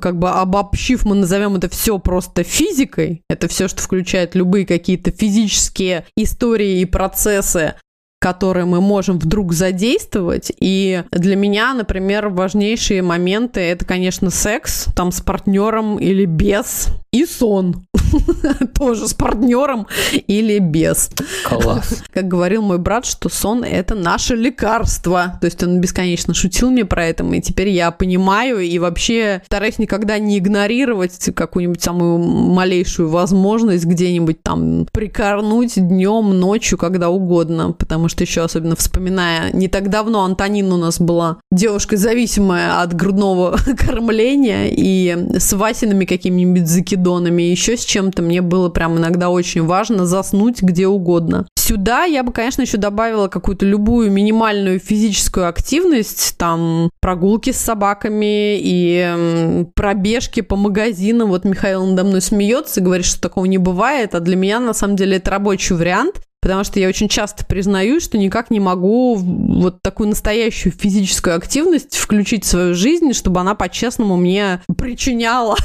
как 0.00 0.18
бы 0.18 0.30
обобщив, 0.30 1.04
мы 1.04 1.16
назовем 1.16 1.56
это 1.56 1.68
все 1.68 1.98
просто 1.98 2.44
физикой. 2.44 3.20
Это 3.28 3.46
все, 3.46 3.68
что 3.68 3.82
включает 3.82 4.34
любые 4.34 4.64
какие-то 4.64 5.10
физические 5.10 6.06
истории 6.16 6.77
и 6.80 6.84
процессы, 6.84 7.74
которые 8.18 8.66
мы 8.66 8.80
можем 8.80 9.18
вдруг 9.18 9.52
задействовать. 9.52 10.52
И 10.60 11.02
для 11.12 11.36
меня, 11.36 11.74
например, 11.74 12.28
важнейшие 12.28 13.02
моменты 13.02 13.60
это, 13.60 13.84
конечно, 13.84 14.30
секс, 14.30 14.86
там 14.94 15.12
с 15.12 15.20
партнером 15.20 15.98
или 15.98 16.24
без, 16.24 16.88
и 17.12 17.24
сон. 17.24 17.84
Тоже 18.74 19.08
с 19.08 19.14
партнером 19.14 19.86
или 20.26 20.58
без. 20.58 21.10
Класс. 21.44 22.02
Как 22.12 22.28
говорил 22.28 22.62
мой 22.62 22.78
брат, 22.78 23.06
что 23.06 23.28
сон– 23.28 23.64
это 23.64 23.94
наше 23.94 24.34
лекарство. 24.34 25.38
То 25.40 25.46
есть 25.46 25.62
он 25.62 25.80
бесконечно 25.80 26.34
шутил 26.34 26.70
мне 26.70 26.84
про 26.84 27.06
это, 27.06 27.24
и 27.24 27.40
теперь 27.40 27.68
я 27.68 27.90
понимаю 27.90 28.60
и 28.60 28.78
вообще 28.78 29.42
стараюсь 29.46 29.78
никогда 29.78 30.18
не 30.18 30.38
игнорировать 30.38 31.30
какую-нибудь 31.34 31.82
самую 31.82 32.18
малейшую 32.18 33.08
возможность 33.08 33.84
где-нибудь 33.84 34.42
там 34.42 34.86
прикорнуть 34.92 35.74
днем, 35.76 36.38
ночью, 36.38 36.78
когда 36.78 37.10
угодно. 37.10 37.72
Потому 37.72 38.07
что 38.08 38.24
еще 38.24 38.42
особенно 38.42 38.76
вспоминая, 38.76 39.52
не 39.52 39.68
так 39.68 39.90
давно 39.90 40.24
Антонина 40.24 40.74
у 40.74 40.78
нас 40.78 41.00
была 41.00 41.38
девушка 41.50 41.96
зависимая 41.96 42.80
от 42.80 42.94
грудного 42.94 43.58
кормления, 43.78 44.68
и 44.70 45.38
с 45.38 45.52
Васиными 45.52 46.04
какими-нибудь 46.04 46.68
закидонами, 46.68 47.42
еще 47.42 47.76
с 47.76 47.84
чем-то 47.84 48.22
мне 48.22 48.42
было 48.42 48.68
прям 48.68 48.98
иногда 48.98 49.30
очень 49.30 49.64
важно 49.64 50.06
заснуть 50.06 50.62
где 50.62 50.86
угодно. 50.86 51.46
Сюда 51.56 52.04
я 52.04 52.22
бы, 52.22 52.32
конечно, 52.32 52.62
еще 52.62 52.78
добавила 52.78 53.28
какую-то 53.28 53.66
любую 53.66 54.10
минимальную 54.10 54.80
физическую 54.80 55.48
активность, 55.48 56.36
там 56.38 56.88
прогулки 57.00 57.52
с 57.52 57.58
собаками 57.58 58.58
и 58.58 59.66
пробежки 59.74 60.40
по 60.40 60.56
магазинам. 60.56 61.28
Вот 61.28 61.44
Михаил 61.44 61.84
надо 61.84 62.04
мной 62.04 62.22
смеется 62.22 62.80
и 62.80 62.82
говорит, 62.82 63.04
что 63.04 63.20
такого 63.20 63.44
не 63.44 63.58
бывает, 63.58 64.14
а 64.14 64.20
для 64.20 64.36
меня 64.36 64.60
на 64.60 64.72
самом 64.72 64.96
деле 64.96 65.18
это 65.18 65.30
рабочий 65.30 65.74
вариант. 65.74 66.22
Потому 66.40 66.62
что 66.62 66.78
я 66.78 66.88
очень 66.88 67.08
часто 67.08 67.44
признаю, 67.44 68.00
что 68.00 68.16
никак 68.16 68.50
не 68.50 68.60
могу 68.60 69.16
вот 69.16 69.82
такую 69.82 70.08
настоящую 70.08 70.72
физическую 70.72 71.36
активность 71.36 71.96
включить 71.96 72.44
в 72.44 72.48
свою 72.48 72.74
жизнь, 72.74 73.12
чтобы 73.12 73.40
она 73.40 73.56
по-честному 73.56 74.16
мне 74.16 74.62
причиняла, 74.76 75.56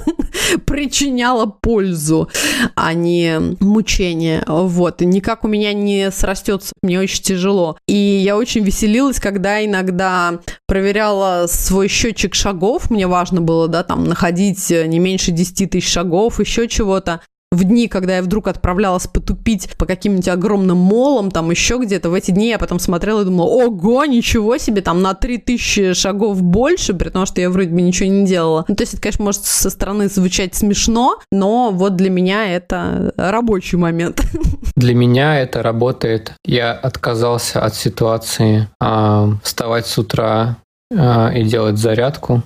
причиняла 0.66 1.46
пользу, 1.46 2.28
а 2.74 2.94
не 2.94 3.38
мучение. 3.60 4.42
Вот. 4.46 5.02
И 5.02 5.06
никак 5.06 5.44
у 5.44 5.48
меня 5.48 5.72
не 5.72 6.10
срастется, 6.10 6.72
мне 6.82 6.98
очень 6.98 7.22
тяжело. 7.22 7.78
И 7.86 7.94
я 7.94 8.36
очень 8.36 8.64
веселилась, 8.64 9.20
когда 9.20 9.64
иногда 9.64 10.40
проверяла 10.66 11.46
свой 11.46 11.86
счетчик 11.86 12.34
шагов, 12.34 12.90
мне 12.90 13.06
важно 13.06 13.40
было, 13.40 13.68
да, 13.68 13.84
там, 13.84 14.04
находить 14.04 14.68
не 14.70 14.98
меньше 14.98 15.30
10 15.30 15.70
тысяч 15.70 15.88
шагов, 15.88 16.40
еще 16.40 16.66
чего-то 16.66 17.20
в 17.50 17.64
дни, 17.64 17.88
когда 17.88 18.16
я 18.16 18.22
вдруг 18.22 18.48
отправлялась 18.48 19.06
потупить 19.06 19.70
по 19.78 19.86
каким-нибудь 19.86 20.28
огромным 20.28 20.76
молам, 20.76 21.30
там 21.30 21.50
еще 21.50 21.78
где-то, 21.78 22.10
в 22.10 22.14
эти 22.14 22.30
дни 22.30 22.48
я 22.48 22.58
потом 22.58 22.78
смотрела 22.78 23.22
и 23.22 23.24
думала, 23.24 23.48
ого, 23.48 24.04
ничего 24.04 24.58
себе, 24.58 24.82
там 24.82 25.00
на 25.00 25.14
3000 25.14 25.94
шагов 25.94 26.42
больше, 26.42 26.92
при 26.94 27.08
том, 27.08 27.24
что 27.24 27.40
я 27.40 27.48
вроде 27.48 27.70
бы 27.70 27.80
ничего 27.80 28.08
не 28.10 28.26
делала. 28.26 28.64
Ну, 28.68 28.74
то 28.74 28.82
есть 28.82 28.94
это, 28.94 29.02
конечно, 29.02 29.24
может 29.24 29.44
со 29.44 29.70
стороны 29.70 30.08
звучать 30.08 30.54
смешно, 30.54 31.18
но 31.32 31.70
вот 31.72 31.96
для 31.96 32.10
меня 32.10 32.54
это 32.54 33.12
рабочий 33.16 33.76
момент. 33.76 34.22
Для 34.76 34.94
меня 34.94 35.40
это 35.40 35.62
работает. 35.62 36.34
Я 36.44 36.72
отказался 36.72 37.64
от 37.64 37.74
ситуации 37.74 38.68
э, 38.80 39.32
вставать 39.42 39.86
с 39.86 39.98
утра 39.98 40.56
э, 40.90 41.38
и 41.38 41.42
делать 41.42 41.78
зарядку 41.78 42.44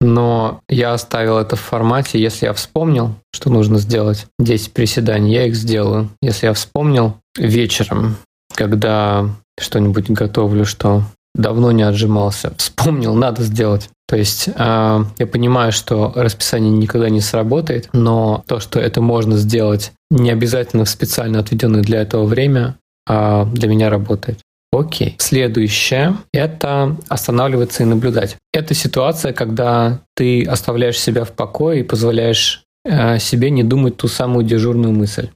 но 0.00 0.60
я 0.68 0.92
оставил 0.92 1.38
это 1.38 1.56
в 1.56 1.60
формате, 1.60 2.20
если 2.20 2.46
я 2.46 2.52
вспомнил, 2.52 3.14
что 3.32 3.50
нужно 3.50 3.78
сделать 3.78 4.26
10 4.38 4.72
приседаний, 4.72 5.32
я 5.32 5.46
их 5.46 5.54
сделаю. 5.54 6.10
Если 6.20 6.46
я 6.46 6.52
вспомнил 6.52 7.16
вечером, 7.36 8.16
когда 8.54 9.28
что-нибудь 9.58 10.10
готовлю, 10.10 10.64
что 10.64 11.02
давно 11.34 11.72
не 11.72 11.82
отжимался, 11.82 12.52
вспомнил, 12.56 13.14
надо 13.14 13.42
сделать. 13.42 13.88
То 14.08 14.16
есть 14.16 14.48
э, 14.48 15.04
я 15.18 15.26
понимаю, 15.26 15.72
что 15.72 16.12
расписание 16.14 16.70
никогда 16.70 17.08
не 17.10 17.20
сработает, 17.20 17.88
но 17.92 18.44
то, 18.46 18.60
что 18.60 18.78
это 18.78 19.00
можно 19.00 19.36
сделать 19.36 19.92
не 20.10 20.30
обязательно 20.30 20.84
в 20.84 20.88
специально 20.88 21.40
отведенное 21.40 21.82
для 21.82 22.02
этого 22.02 22.24
время, 22.24 22.76
э, 23.08 23.44
для 23.52 23.68
меня 23.68 23.90
работает. 23.90 24.38
Окей. 24.78 25.16
Следующее– 25.18 26.16
это 26.32 26.96
останавливаться 27.08 27.82
и 27.82 27.86
наблюдать. 27.86 28.36
Это 28.52 28.74
ситуация, 28.74 29.32
когда 29.32 30.00
ты 30.14 30.44
оставляешь 30.44 30.98
себя 30.98 31.24
в 31.24 31.32
покое 31.32 31.80
и 31.80 31.84
позволяешь 31.84 32.62
э, 32.84 33.18
себе 33.18 33.50
не 33.50 33.62
думать 33.62 33.96
ту 33.96 34.08
самую 34.08 34.44
дежурную 34.44 34.92
мысль. 34.92 35.28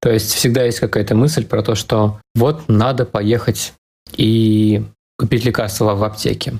То 0.00 0.10
есть 0.10 0.32
всегда 0.32 0.64
есть 0.64 0.78
какая-то 0.78 1.14
мысль 1.14 1.44
про 1.44 1.62
то, 1.62 1.74
что 1.74 2.20
вот 2.34 2.68
надо 2.68 3.04
поехать 3.04 3.72
и 4.16 4.84
купить 5.18 5.44
лекарства 5.44 5.94
в 5.94 6.04
аптеке. 6.04 6.54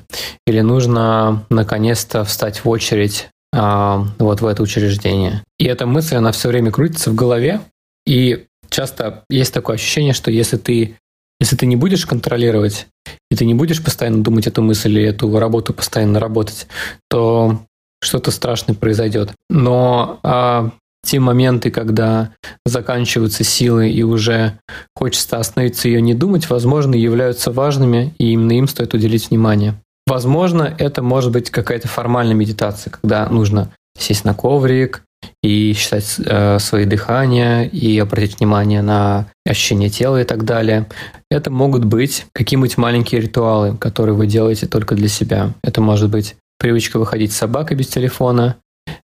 Или 0.46 0.60
нужно 0.60 1.44
наконец-то 1.50 2.24
встать 2.24 2.64
в 2.64 2.68
очередь 2.68 3.28
а, 3.54 4.04
вот 4.18 4.40
в 4.40 4.46
это 4.46 4.62
учреждение. 4.62 5.42
И 5.58 5.66
эта 5.66 5.86
мысль, 5.86 6.16
она 6.16 6.32
все 6.32 6.48
время 6.48 6.70
крутится 6.70 7.10
в 7.10 7.14
голове. 7.14 7.60
И 8.06 8.46
часто 8.68 9.24
есть 9.28 9.52
такое 9.52 9.76
ощущение, 9.76 10.12
что 10.12 10.30
если 10.30 10.56
ты 10.56 10.96
если 11.40 11.56
ты 11.56 11.66
не 11.66 11.76
будешь 11.76 12.06
контролировать, 12.06 12.86
и 13.30 13.36
ты 13.36 13.44
не 13.44 13.54
будешь 13.54 13.82
постоянно 13.82 14.22
думать 14.22 14.46
эту 14.46 14.62
мысль 14.62 14.98
и 14.98 15.04
эту 15.04 15.38
работу 15.38 15.74
постоянно 15.74 16.20
работать, 16.20 16.66
то 17.08 17.60
что-то 18.02 18.30
страшное 18.30 18.74
произойдет. 18.74 19.32
Но 19.50 20.20
а, 20.22 20.70
те 21.04 21.20
моменты, 21.20 21.70
когда 21.70 22.30
заканчиваются 22.64 23.44
силы 23.44 23.90
и 23.90 24.02
уже 24.02 24.58
хочется 24.94 25.38
остановиться 25.38 25.88
и 25.88 25.92
ее 25.92 26.00
не 26.00 26.14
думать, 26.14 26.48
возможно, 26.50 26.94
являются 26.94 27.52
важными, 27.52 28.14
и 28.18 28.32
именно 28.32 28.52
им 28.52 28.68
стоит 28.68 28.94
уделить 28.94 29.30
внимание. 29.30 29.74
Возможно, 30.06 30.74
это 30.78 31.02
может 31.02 31.32
быть 31.32 31.50
какая-то 31.50 31.88
формальная 31.88 32.34
медитация, 32.34 32.90
когда 32.90 33.28
нужно 33.28 33.72
сесть 33.98 34.24
на 34.24 34.34
коврик, 34.34 35.02
и 35.42 35.72
считать 35.74 36.16
э, 36.18 36.58
свои 36.58 36.84
дыхания, 36.84 37.64
и 37.64 37.98
обратить 37.98 38.40
внимание 38.40 38.82
на 38.82 39.26
ощущение 39.46 39.90
тела 39.90 40.20
и 40.20 40.24
так 40.24 40.44
далее. 40.44 40.86
Это 41.30 41.50
могут 41.50 41.84
быть 41.84 42.26
какие-нибудь 42.32 42.78
маленькие 42.78 43.20
ритуалы, 43.20 43.76
которые 43.76 44.14
вы 44.14 44.26
делаете 44.26 44.66
только 44.66 44.94
для 44.94 45.08
себя. 45.08 45.52
Это 45.62 45.80
может 45.80 46.10
быть 46.10 46.36
привычка 46.58 46.98
выходить 46.98 47.32
с 47.32 47.36
собакой 47.36 47.76
без 47.76 47.88
телефона, 47.88 48.56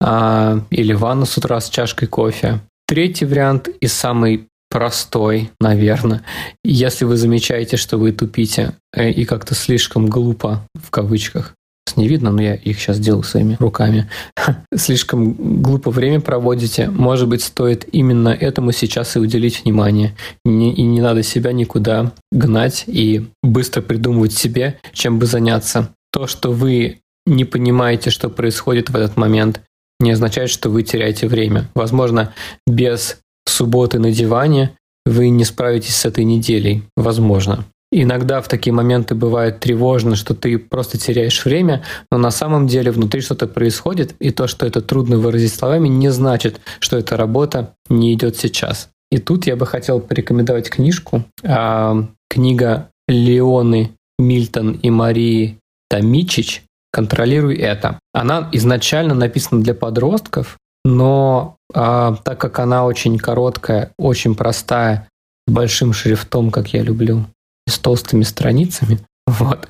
э, 0.01 0.61
или 0.71 0.93
ванна 0.93 1.27
с 1.27 1.37
утра 1.37 1.61
с 1.61 1.69
чашкой 1.69 2.07
кофе. 2.07 2.61
Третий 2.87 3.25
вариант 3.25 3.69
и 3.69 3.87
самый 3.87 4.49
простой, 4.73 5.51
наверное. 5.61 6.23
Если 6.65 7.05
вы 7.05 7.17
замечаете, 7.17 7.77
что 7.77 7.99
вы 7.99 8.13
тупите 8.13 8.73
э, 8.95 9.11
и 9.11 9.25
как-то 9.25 9.55
слишком 9.55 10.07
глупо, 10.07 10.67
в 10.75 10.91
кавычках, 10.91 11.55
не 11.97 12.09
видно, 12.09 12.31
но 12.31 12.43
я 12.43 12.55
их 12.55 12.79
сейчас 12.79 12.99
делаю 12.99 13.23
своими 13.23 13.57
руками. 13.59 14.09
Слишком 14.75 15.63
глупо 15.63 15.91
время 15.91 16.21
проводите. 16.21 16.89
Может 16.89 17.29
быть, 17.29 17.43
стоит 17.43 17.87
именно 17.93 18.29
этому 18.29 18.73
сейчас 18.73 19.17
и 19.17 19.19
уделить 19.19 19.65
внимание. 19.65 20.17
Не, 20.45 20.73
и 20.75 20.83
не 20.83 21.01
надо 21.01 21.23
себя 21.23 21.53
никуда 21.53 22.13
гнать 22.31 22.85
и 22.87 23.27
быстро 23.43 23.83
придумывать 23.83 24.33
себе, 24.33 24.79
чем 24.93 25.19
бы 25.19 25.27
заняться. 25.27 25.91
То, 26.13 26.27
что 26.27 26.53
вы 26.53 26.99
не 27.27 27.45
понимаете, 27.45 28.11
что 28.11 28.29
происходит 28.29 28.91
в 28.91 28.97
этот 28.97 29.17
момент, 29.17 29.63
не 30.01 30.11
означает, 30.11 30.51
что 30.51 30.69
вы 30.69 30.83
теряете 30.83 31.29
время. 31.29 31.69
Возможно, 31.75 32.35
без 32.67 33.21
субботы 33.47 33.99
на 33.99 34.11
диване 34.11 34.77
вы 35.05 35.29
не 35.31 35.45
справитесь 35.45 35.97
с 35.97 36.05
этой 36.05 36.25
неделей. 36.25 36.83
Возможно. 36.97 37.65
Иногда 37.95 38.41
в 38.41 38.49
такие 38.49 38.73
моменты 38.73 39.15
бывает 39.15 39.61
тревожно, 39.61 40.17
что 40.17 40.35
ты 40.35 40.59
просто 40.59 40.97
теряешь 40.97 41.45
время, 41.45 41.85
но 42.11 42.17
на 42.17 42.31
самом 42.31 42.67
деле 42.67 42.91
внутри 42.91 43.21
что-то 43.21 43.47
происходит, 43.47 44.15
и 44.19 44.31
то, 44.31 44.47
что 44.47 44.65
это 44.65 44.81
трудно 44.81 45.19
выразить 45.19 45.55
словами, 45.55 45.89
не 45.89 46.09
значит, 46.09 46.59
что 46.81 46.97
эта 46.97 47.19
работа 47.19 47.75
не 47.91 48.15
идет 48.15 48.39
сейчас. 48.39 48.89
И 49.11 49.19
тут 49.19 49.47
я 49.47 49.57
бы 49.57 49.67
хотел 49.67 50.01
порекомендовать 50.01 50.71
книжку. 50.71 51.25
А, 51.45 52.09
книга 52.31 52.89
Леоны 53.09 53.91
Мильтон 54.19 54.73
и 54.73 54.89
Марии 54.89 55.59
Томичич 55.91 56.63
«Контролируй 56.93 57.57
это». 57.57 57.99
Она 58.15 58.49
изначально 58.53 59.13
написана 59.13 59.63
для 59.63 59.75
подростков, 59.75 60.57
но 60.87 61.57
а, 61.75 62.17
так 62.25 62.41
как 62.41 62.59
она 62.59 62.87
очень 62.87 63.19
короткая, 63.19 63.93
очень 63.99 64.35
простая, 64.35 65.09
большим 65.47 65.93
шрифтом, 65.93 66.51
как 66.51 66.69
я 66.69 66.83
люблю, 66.83 67.27
с 67.69 67.79
толстыми 67.79 68.23
страницами, 68.23 68.99
вот, 69.27 69.69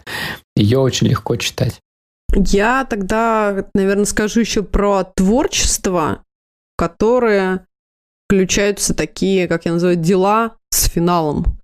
ее 0.56 0.78
очень 0.78 1.08
легко 1.08 1.36
читать. 1.36 1.80
Я 2.34 2.84
тогда, 2.84 3.66
наверное, 3.74 4.06
скажу 4.06 4.40
еще 4.40 4.62
про 4.62 5.04
творчество, 5.04 6.24
которое 6.76 7.66
включаются 8.26 8.94
такие, 8.94 9.46
как 9.46 9.66
я 9.66 9.72
называю, 9.72 9.96
дела 9.96 10.56
с 10.70 10.88
финалом. 10.88 11.58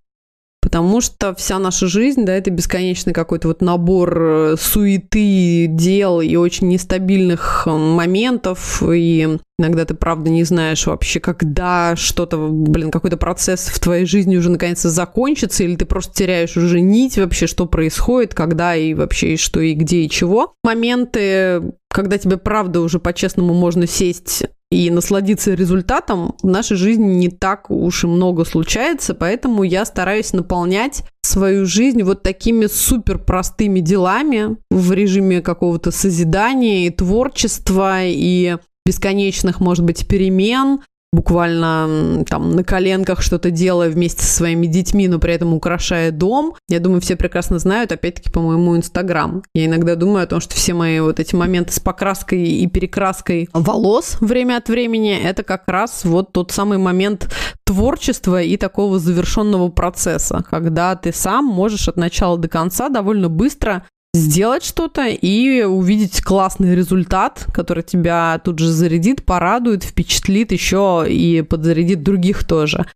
Потому 0.68 1.00
что 1.00 1.34
вся 1.34 1.58
наша 1.58 1.86
жизнь, 1.86 2.26
да, 2.26 2.34
это 2.34 2.50
бесконечный 2.50 3.14
какой-то 3.14 3.48
вот 3.48 3.62
набор 3.62 4.22
э, 4.22 4.56
суеты, 4.60 5.66
дел 5.66 6.20
и 6.20 6.36
очень 6.36 6.68
нестабильных 6.68 7.62
э, 7.64 7.70
моментов. 7.70 8.82
И 8.86 9.38
иногда 9.58 9.86
ты, 9.86 9.94
правда, 9.94 10.28
не 10.28 10.44
знаешь 10.44 10.86
вообще, 10.86 11.20
когда 11.20 11.96
что-то, 11.96 12.48
блин, 12.50 12.90
какой-то 12.90 13.16
процесс 13.16 13.68
в 13.68 13.80
твоей 13.80 14.04
жизни 14.04 14.36
уже 14.36 14.50
наконец-то 14.50 14.90
закончится, 14.90 15.64
или 15.64 15.74
ты 15.74 15.86
просто 15.86 16.12
теряешь 16.12 16.54
уже 16.58 16.82
нить 16.82 17.16
вообще, 17.16 17.46
что 17.46 17.64
происходит, 17.64 18.34
когда 18.34 18.76
и 18.76 18.92
вообще, 18.92 19.32
и 19.32 19.36
что, 19.38 19.60
и 19.60 19.72
где, 19.72 20.02
и 20.02 20.10
чего. 20.10 20.52
Моменты, 20.62 21.62
когда 21.90 22.18
тебе, 22.18 22.36
правда, 22.36 22.82
уже 22.82 22.98
по-честному 22.98 23.54
можно 23.54 23.86
сесть 23.86 24.44
и 24.70 24.90
насладиться 24.90 25.54
результатом 25.54 26.34
в 26.42 26.46
нашей 26.46 26.76
жизни 26.76 27.14
не 27.14 27.28
так 27.28 27.70
уж 27.70 28.04
и 28.04 28.06
много 28.06 28.44
случается, 28.44 29.14
поэтому 29.14 29.62
я 29.62 29.84
стараюсь 29.84 30.32
наполнять 30.32 31.04
свою 31.22 31.66
жизнь 31.66 32.02
вот 32.02 32.22
такими 32.22 32.66
супер 32.66 33.18
простыми 33.18 33.80
делами 33.80 34.56
в 34.70 34.92
режиме 34.92 35.40
какого-то 35.40 35.90
созидания 35.90 36.86
и 36.86 36.90
творчества 36.90 38.04
и 38.04 38.58
бесконечных, 38.84 39.60
может 39.60 39.84
быть, 39.84 40.06
перемен, 40.08 40.80
буквально 41.12 42.24
там 42.28 42.50
на 42.50 42.64
коленках 42.64 43.22
что-то 43.22 43.50
делая 43.50 43.90
вместе 43.90 44.22
со 44.22 44.36
своими 44.36 44.66
детьми, 44.66 45.08
но 45.08 45.18
при 45.18 45.34
этом 45.34 45.54
украшая 45.54 46.10
дом. 46.10 46.54
Я 46.68 46.80
думаю, 46.80 47.00
все 47.00 47.16
прекрасно 47.16 47.58
знают, 47.58 47.92
опять-таки, 47.92 48.30
по 48.30 48.40
моему 48.40 48.76
инстаграм. 48.76 49.42
Я 49.54 49.66
иногда 49.66 49.94
думаю 49.94 50.24
о 50.24 50.26
том, 50.26 50.40
что 50.40 50.54
все 50.54 50.74
мои 50.74 51.00
вот 51.00 51.18
эти 51.20 51.34
моменты 51.34 51.72
с 51.72 51.80
покраской 51.80 52.42
и 52.42 52.66
перекраской 52.66 53.48
волос 53.52 54.18
время 54.20 54.58
от 54.58 54.68
времени, 54.68 55.18
это 55.18 55.42
как 55.42 55.66
раз 55.66 56.04
вот 56.04 56.32
тот 56.32 56.52
самый 56.52 56.78
момент 56.78 57.32
творчества 57.64 58.42
и 58.42 58.56
такого 58.56 58.98
завершенного 58.98 59.68
процесса, 59.68 60.44
когда 60.48 60.94
ты 60.96 61.12
сам 61.12 61.44
можешь 61.44 61.88
от 61.88 61.96
начала 61.96 62.38
до 62.38 62.48
конца 62.48 62.88
довольно 62.88 63.28
быстро 63.28 63.84
сделать 64.14 64.64
что-то 64.64 65.06
и 65.06 65.62
увидеть 65.62 66.22
классный 66.22 66.74
результат, 66.74 67.46
который 67.52 67.82
тебя 67.82 68.40
тут 68.44 68.58
же 68.58 68.70
зарядит, 68.70 69.24
порадует, 69.24 69.84
впечатлит 69.84 70.52
еще 70.52 71.04
и 71.08 71.42
подзарядит 71.42 72.02
других 72.02 72.46
тоже. 72.46 72.86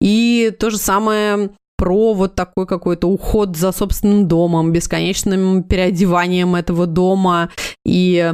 И 0.00 0.54
то 0.58 0.70
же 0.70 0.78
самое 0.78 1.50
про 1.76 2.14
вот 2.14 2.34
такой 2.34 2.66
какой-то 2.66 3.08
уход 3.08 3.56
за 3.56 3.72
собственным 3.72 4.28
домом, 4.28 4.72
бесконечным 4.72 5.64
переодеванием 5.64 6.54
этого 6.54 6.86
дома 6.86 7.50
и 7.84 8.32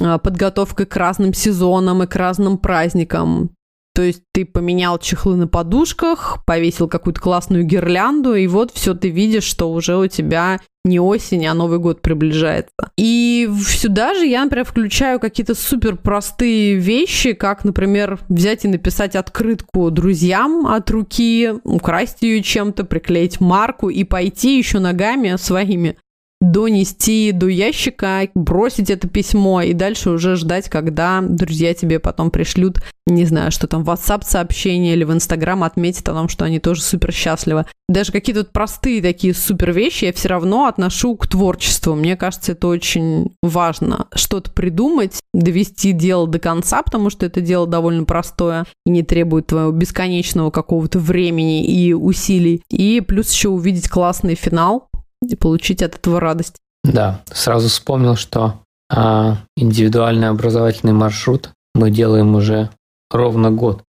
а, 0.00 0.18
подготовкой 0.18 0.86
к 0.86 0.96
разным 0.96 1.34
сезонам 1.34 2.02
и 2.02 2.06
к 2.06 2.16
разным 2.16 2.58
праздникам. 2.58 3.50
То 3.94 4.02
есть 4.02 4.22
ты 4.32 4.44
поменял 4.44 4.98
чехлы 4.98 5.36
на 5.36 5.48
подушках, 5.48 6.44
повесил 6.46 6.88
какую-то 6.88 7.20
классную 7.20 7.64
гирлянду, 7.64 8.34
и 8.34 8.46
вот 8.46 8.72
все 8.72 8.94
ты 8.94 9.08
видишь, 9.08 9.44
что 9.44 9.70
уже 9.72 9.96
у 9.96 10.06
тебя 10.06 10.60
не 10.84 10.98
осень, 10.98 11.46
а 11.46 11.54
Новый 11.54 11.78
год 11.78 12.00
приближается. 12.00 12.72
И 12.96 13.48
сюда 13.66 14.14
же 14.14 14.26
я, 14.26 14.44
например, 14.44 14.64
включаю 14.64 15.20
какие-то 15.20 15.54
супер 15.54 15.96
простые 15.96 16.74
вещи, 16.76 17.32
как, 17.32 17.64
например, 17.64 18.18
взять 18.28 18.64
и 18.64 18.68
написать 18.68 19.16
открытку 19.16 19.90
друзьям 19.90 20.66
от 20.66 20.90
руки, 20.90 21.52
украсть 21.64 22.22
ее 22.22 22.42
чем-то, 22.42 22.84
приклеить 22.84 23.40
марку 23.40 23.90
и 23.90 24.04
пойти 24.04 24.56
еще 24.58 24.78
ногами 24.78 25.36
своими 25.36 25.96
донести 26.40 27.32
до 27.32 27.48
ящика, 27.48 28.28
бросить 28.34 28.90
это 28.90 29.08
письмо 29.08 29.62
и 29.62 29.74
дальше 29.74 30.10
уже 30.10 30.36
ждать, 30.36 30.68
когда 30.68 31.20
друзья 31.22 31.74
тебе 31.74 31.98
потом 31.98 32.30
пришлют, 32.30 32.78
не 33.06 33.24
знаю, 33.26 33.50
что 33.50 33.66
там, 33.66 33.82
WhatsApp 33.82 34.22
сообщение 34.24 34.94
или 34.94 35.04
в 35.04 35.12
Instagram 35.12 35.64
отметят 35.64 36.08
о 36.08 36.14
том, 36.14 36.28
что 36.28 36.44
они 36.44 36.60
тоже 36.60 36.82
супер 36.82 37.12
счастливы. 37.12 37.66
Даже 37.88 38.12
какие-то 38.12 38.44
простые 38.44 39.02
такие 39.02 39.34
супер 39.34 39.72
вещи 39.72 40.04
я 40.04 40.12
все 40.12 40.28
равно 40.28 40.66
отношу 40.66 41.16
к 41.16 41.26
творчеству. 41.26 41.94
Мне 41.94 42.16
кажется, 42.16 42.52
это 42.52 42.68
очень 42.68 43.34
важно. 43.42 44.06
Что-то 44.14 44.50
придумать, 44.52 45.18
довести 45.34 45.92
дело 45.92 46.28
до 46.28 46.38
конца, 46.38 46.82
потому 46.82 47.10
что 47.10 47.26
это 47.26 47.40
дело 47.40 47.66
довольно 47.66 48.04
простое 48.04 48.64
и 48.86 48.90
не 48.90 49.02
требует 49.02 49.48
твоего 49.48 49.72
бесконечного 49.72 50.50
какого-то 50.50 51.00
времени 51.00 51.64
и 51.64 51.92
усилий. 51.92 52.62
И 52.70 53.00
плюс 53.00 53.32
еще 53.32 53.48
увидеть 53.48 53.88
классный 53.88 54.36
финал, 54.36 54.89
и 55.22 55.36
получить 55.36 55.82
от 55.82 55.96
этого 55.96 56.20
радость. 56.20 56.56
Да, 56.84 57.22
сразу 57.32 57.68
вспомнил, 57.68 58.16
что 58.16 58.60
а, 58.90 59.38
индивидуальный 59.56 60.28
образовательный 60.28 60.92
маршрут 60.92 61.50
мы 61.74 61.90
делаем 61.90 62.34
уже 62.34 62.70
ровно 63.10 63.50
год. 63.50 63.82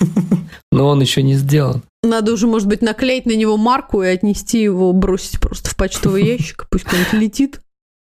Но 0.72 0.88
он 0.88 1.00
еще 1.00 1.22
не 1.22 1.34
сделан. 1.34 1.82
Надо 2.02 2.32
уже, 2.32 2.46
может 2.46 2.66
быть, 2.66 2.82
наклеить 2.82 3.26
на 3.26 3.36
него 3.36 3.56
марку 3.56 4.02
и 4.02 4.08
отнести 4.08 4.62
его, 4.62 4.92
бросить 4.92 5.38
просто 5.40 5.70
в 5.70 5.76
почтовый 5.76 6.24
ящик, 6.26 6.66
пусть 6.70 6.86
он 6.92 7.18
летит. 7.18 7.60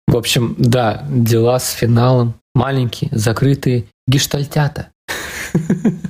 В 0.08 0.18
общем, 0.18 0.56
да, 0.58 1.06
дела 1.10 1.60
с 1.60 1.72
финалом. 1.72 2.36
Маленькие, 2.56 3.10
закрытые 3.12 3.86
гештальтята. 4.08 4.90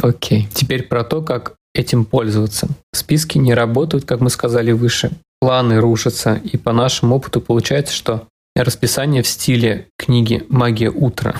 Окей, 0.00 0.48
теперь 0.52 0.84
про 0.84 1.04
то, 1.04 1.22
как 1.22 1.56
этим 1.74 2.04
пользоваться. 2.04 2.68
Списки 2.92 3.38
не 3.38 3.54
работают, 3.54 4.04
как 4.04 4.20
мы 4.20 4.30
сказали 4.30 4.72
выше. 4.72 5.10
Планы 5.40 5.80
рушатся, 5.80 6.40
и 6.42 6.56
по 6.56 6.72
нашему 6.72 7.16
опыту 7.16 7.40
получается, 7.40 7.94
что 7.94 8.26
расписание 8.56 9.22
в 9.22 9.26
стиле 9.26 9.88
книги 9.98 10.44
«Магия 10.48 10.90
утра» 10.90 11.34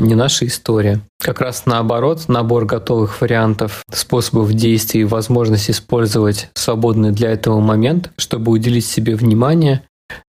не 0.00 0.14
наша 0.14 0.46
история. 0.46 1.00
Как 1.20 1.40
раз 1.40 1.64
наоборот, 1.66 2.28
набор 2.28 2.66
готовых 2.66 3.20
вариантов, 3.20 3.82
способов 3.90 4.52
действий 4.52 5.04
возможность 5.04 5.70
использовать 5.70 6.50
свободный 6.54 7.12
для 7.12 7.30
этого 7.30 7.60
момент, 7.60 8.10
чтобы 8.18 8.52
уделить 8.52 8.86
себе 8.86 9.16
внимание, 9.16 9.82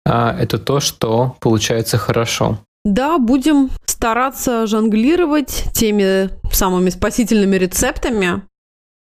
а, 0.04 0.34
это 0.38 0.58
то, 0.58 0.80
что 0.80 1.36
получается 1.40 1.98
хорошо. 1.98 2.58
Да, 2.84 3.18
будем 3.18 3.70
стараться 3.84 4.66
жонглировать 4.66 5.64
теми 5.72 6.30
самыми 6.52 6.90
спасительными 6.90 7.56
рецептами, 7.56 8.42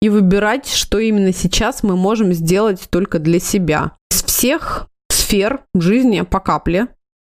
и 0.01 0.09
выбирать, 0.09 0.69
что 0.69 0.99
именно 0.99 1.33
сейчас 1.33 1.83
мы 1.83 1.97
можем 1.97 2.33
сделать 2.33 2.89
только 2.91 3.19
для 3.19 3.41
себя. 3.41 3.93
Из 4.11 4.23
всех 4.23 4.89
сфер 5.11 5.63
жизни 5.75 6.21
по 6.23 6.41
капле. 6.41 6.89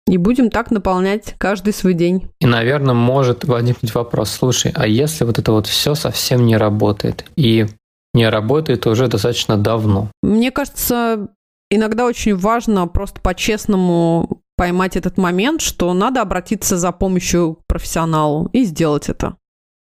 И 0.07 0.17
будем 0.17 0.49
так 0.49 0.71
наполнять 0.71 1.35
каждый 1.37 1.73
свой 1.73 1.93
день. 1.93 2.29
И, 2.39 2.45
наверное, 2.45 2.95
может 2.95 3.43
возникнуть 3.43 3.93
вопрос, 3.93 4.31
слушай, 4.31 4.71
а 4.73 4.87
если 4.87 5.25
вот 5.25 5.37
это 5.37 5.51
вот 5.51 5.67
все 5.67 5.95
совсем 5.95 6.45
не 6.45 6.55
работает? 6.55 7.25
И 7.35 7.65
не 8.13 8.29
работает 8.29 8.87
уже 8.87 9.07
достаточно 9.07 9.57
давно. 9.57 10.09
Мне 10.23 10.51
кажется, 10.51 11.27
иногда 11.69 12.05
очень 12.05 12.35
важно 12.35 12.87
просто 12.87 13.19
по-честному 13.19 14.41
поймать 14.55 14.95
этот 14.95 15.17
момент, 15.17 15.61
что 15.61 15.93
надо 15.93 16.21
обратиться 16.21 16.77
за 16.77 16.91
помощью 16.91 17.55
к 17.55 17.67
профессионалу 17.67 18.49
и 18.53 18.63
сделать 18.63 19.09
это. 19.09 19.35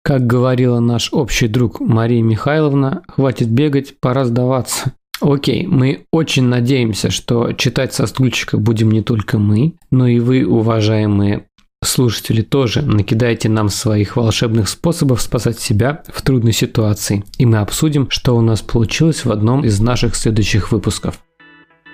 Как 0.03 0.25
говорила 0.25 0.79
наш 0.79 1.09
общий 1.13 1.47
друг 1.47 1.79
Мария 1.79 2.23
Михайловна, 2.23 3.03
хватит 3.07 3.49
бегать, 3.49 3.99
пора 3.99 4.25
сдаваться. 4.25 4.93
Окей, 5.21 5.67
мы 5.67 6.05
очень 6.11 6.45
надеемся, 6.45 7.11
что 7.11 7.53
читать 7.53 7.93
со 7.93 8.07
стульчика 8.07 8.57
будем 8.57 8.89
не 8.89 9.03
только 9.03 9.37
мы, 9.37 9.75
но 9.91 10.07
и 10.07 10.19
вы, 10.19 10.43
уважаемые 10.45 11.45
слушатели, 11.83 12.41
тоже 12.41 12.81
накидайте 12.81 13.47
нам 13.49 13.69
своих 13.69 14.15
волшебных 14.15 14.69
способов 14.69 15.21
спасать 15.21 15.59
себя 15.59 16.03
в 16.07 16.21
трудной 16.23 16.53
ситуации. 16.53 17.23
И 17.37 17.45
мы 17.45 17.57
обсудим, 17.57 18.09
что 18.09 18.35
у 18.35 18.41
нас 18.41 18.61
получилось 18.61 19.25
в 19.25 19.31
одном 19.31 19.63
из 19.63 19.79
наших 19.79 20.15
следующих 20.15 20.71
выпусков. 20.71 21.19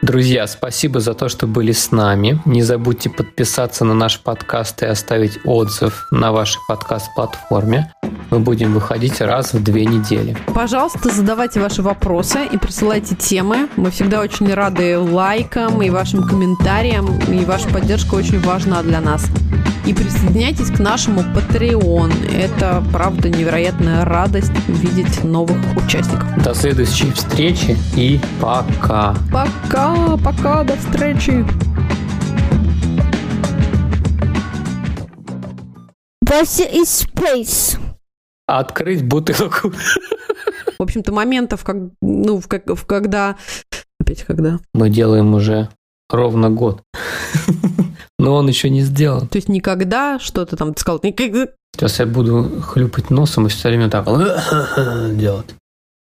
Друзья, 0.02 0.46
спасибо 0.46 1.00
за 1.00 1.16
то, 1.16 1.28
что 1.28 1.48
были 1.48 1.72
с 1.72 1.92
нами. 1.92 2.40
Не 2.46 2.62
забудьте 2.62 3.10
подписаться 3.10 3.84
на 3.84 3.96
наш 3.96 4.20
подкаст 4.20 4.84
и 4.84 4.86
оставить 4.86 5.40
отзыв 5.44 6.08
на 6.12 6.32
вашей 6.32 6.60
подкаст-платформе. 6.68 7.92
мы 8.30 8.40
будем 8.40 8.74
выходить 8.74 9.22
раз 9.22 9.54
в 9.54 9.64
две 9.64 9.86
недели. 9.86 10.38
Пожалуйста, 10.54 11.10
задавайте 11.10 11.60
ваши 11.60 11.82
вопросы 11.82 12.40
и 12.52 12.58
присылайте 12.58 13.16
темы. 13.16 13.70
Мы 13.76 13.90
всегда 13.90 14.22
очень 14.22 14.54
рады 14.54 15.00
лайкам 15.00 15.82
и 15.82 15.90
вашим 15.90 16.28
комментариям, 16.28 17.08
и 17.30 17.44
ваша 17.46 17.68
поддержка 17.70 18.16
очень 18.16 18.40
важна 18.40 18.84
для 18.84 19.02
нас. 19.02 19.26
И 19.86 19.94
присоединяйтесь 19.94 20.70
к 20.70 20.80
нашему 20.80 21.22
Patreon. 21.22 22.12
Это, 22.36 22.84
правда, 22.92 23.30
невероятная 23.30 24.04
радость 24.04 24.52
видеть 24.68 25.24
новых 25.24 25.58
участников. 25.78 26.28
До 26.44 26.54
следующей 26.54 27.10
встречи 27.12 27.78
и 27.96 28.20
пока. 28.42 29.16
Пока, 29.32 29.87
пока, 30.24 30.64
до 30.64 30.76
встречи. 30.76 31.46
Вася 36.22 36.64
из 36.66 37.04
Space. 37.04 37.80
Открыть 38.48 39.04
бутылку. 39.04 39.72
В 40.78 40.84
общем-то, 40.84 41.12
моментов, 41.12 41.64
как, 41.64 41.78
ну, 42.02 42.40
в, 42.40 42.48
как, 42.48 42.68
в 42.68 42.86
когда... 42.86 43.38
Опять 44.00 44.24
когда? 44.24 44.60
Мы 44.74 44.90
делаем 44.90 45.34
уже 45.34 45.70
ровно 46.10 46.50
год. 46.50 46.82
Но 48.20 48.36
он 48.36 48.48
еще 48.48 48.70
не 48.70 48.82
сделан. 48.82 49.28
То 49.28 49.38
есть 49.38 49.50
никогда 49.50 50.20
что-то 50.20 50.56
там 50.56 50.74
ты 50.74 50.82
сказал, 50.82 51.00
никогда. 51.04 51.48
Сейчас 51.76 52.00
я 52.00 52.06
буду 52.06 52.62
хлюпать 52.62 53.10
носом 53.10 53.46
и 53.46 53.50
все 53.50 53.70
время 53.70 53.90
так 53.90 54.06
делать. 55.18 55.56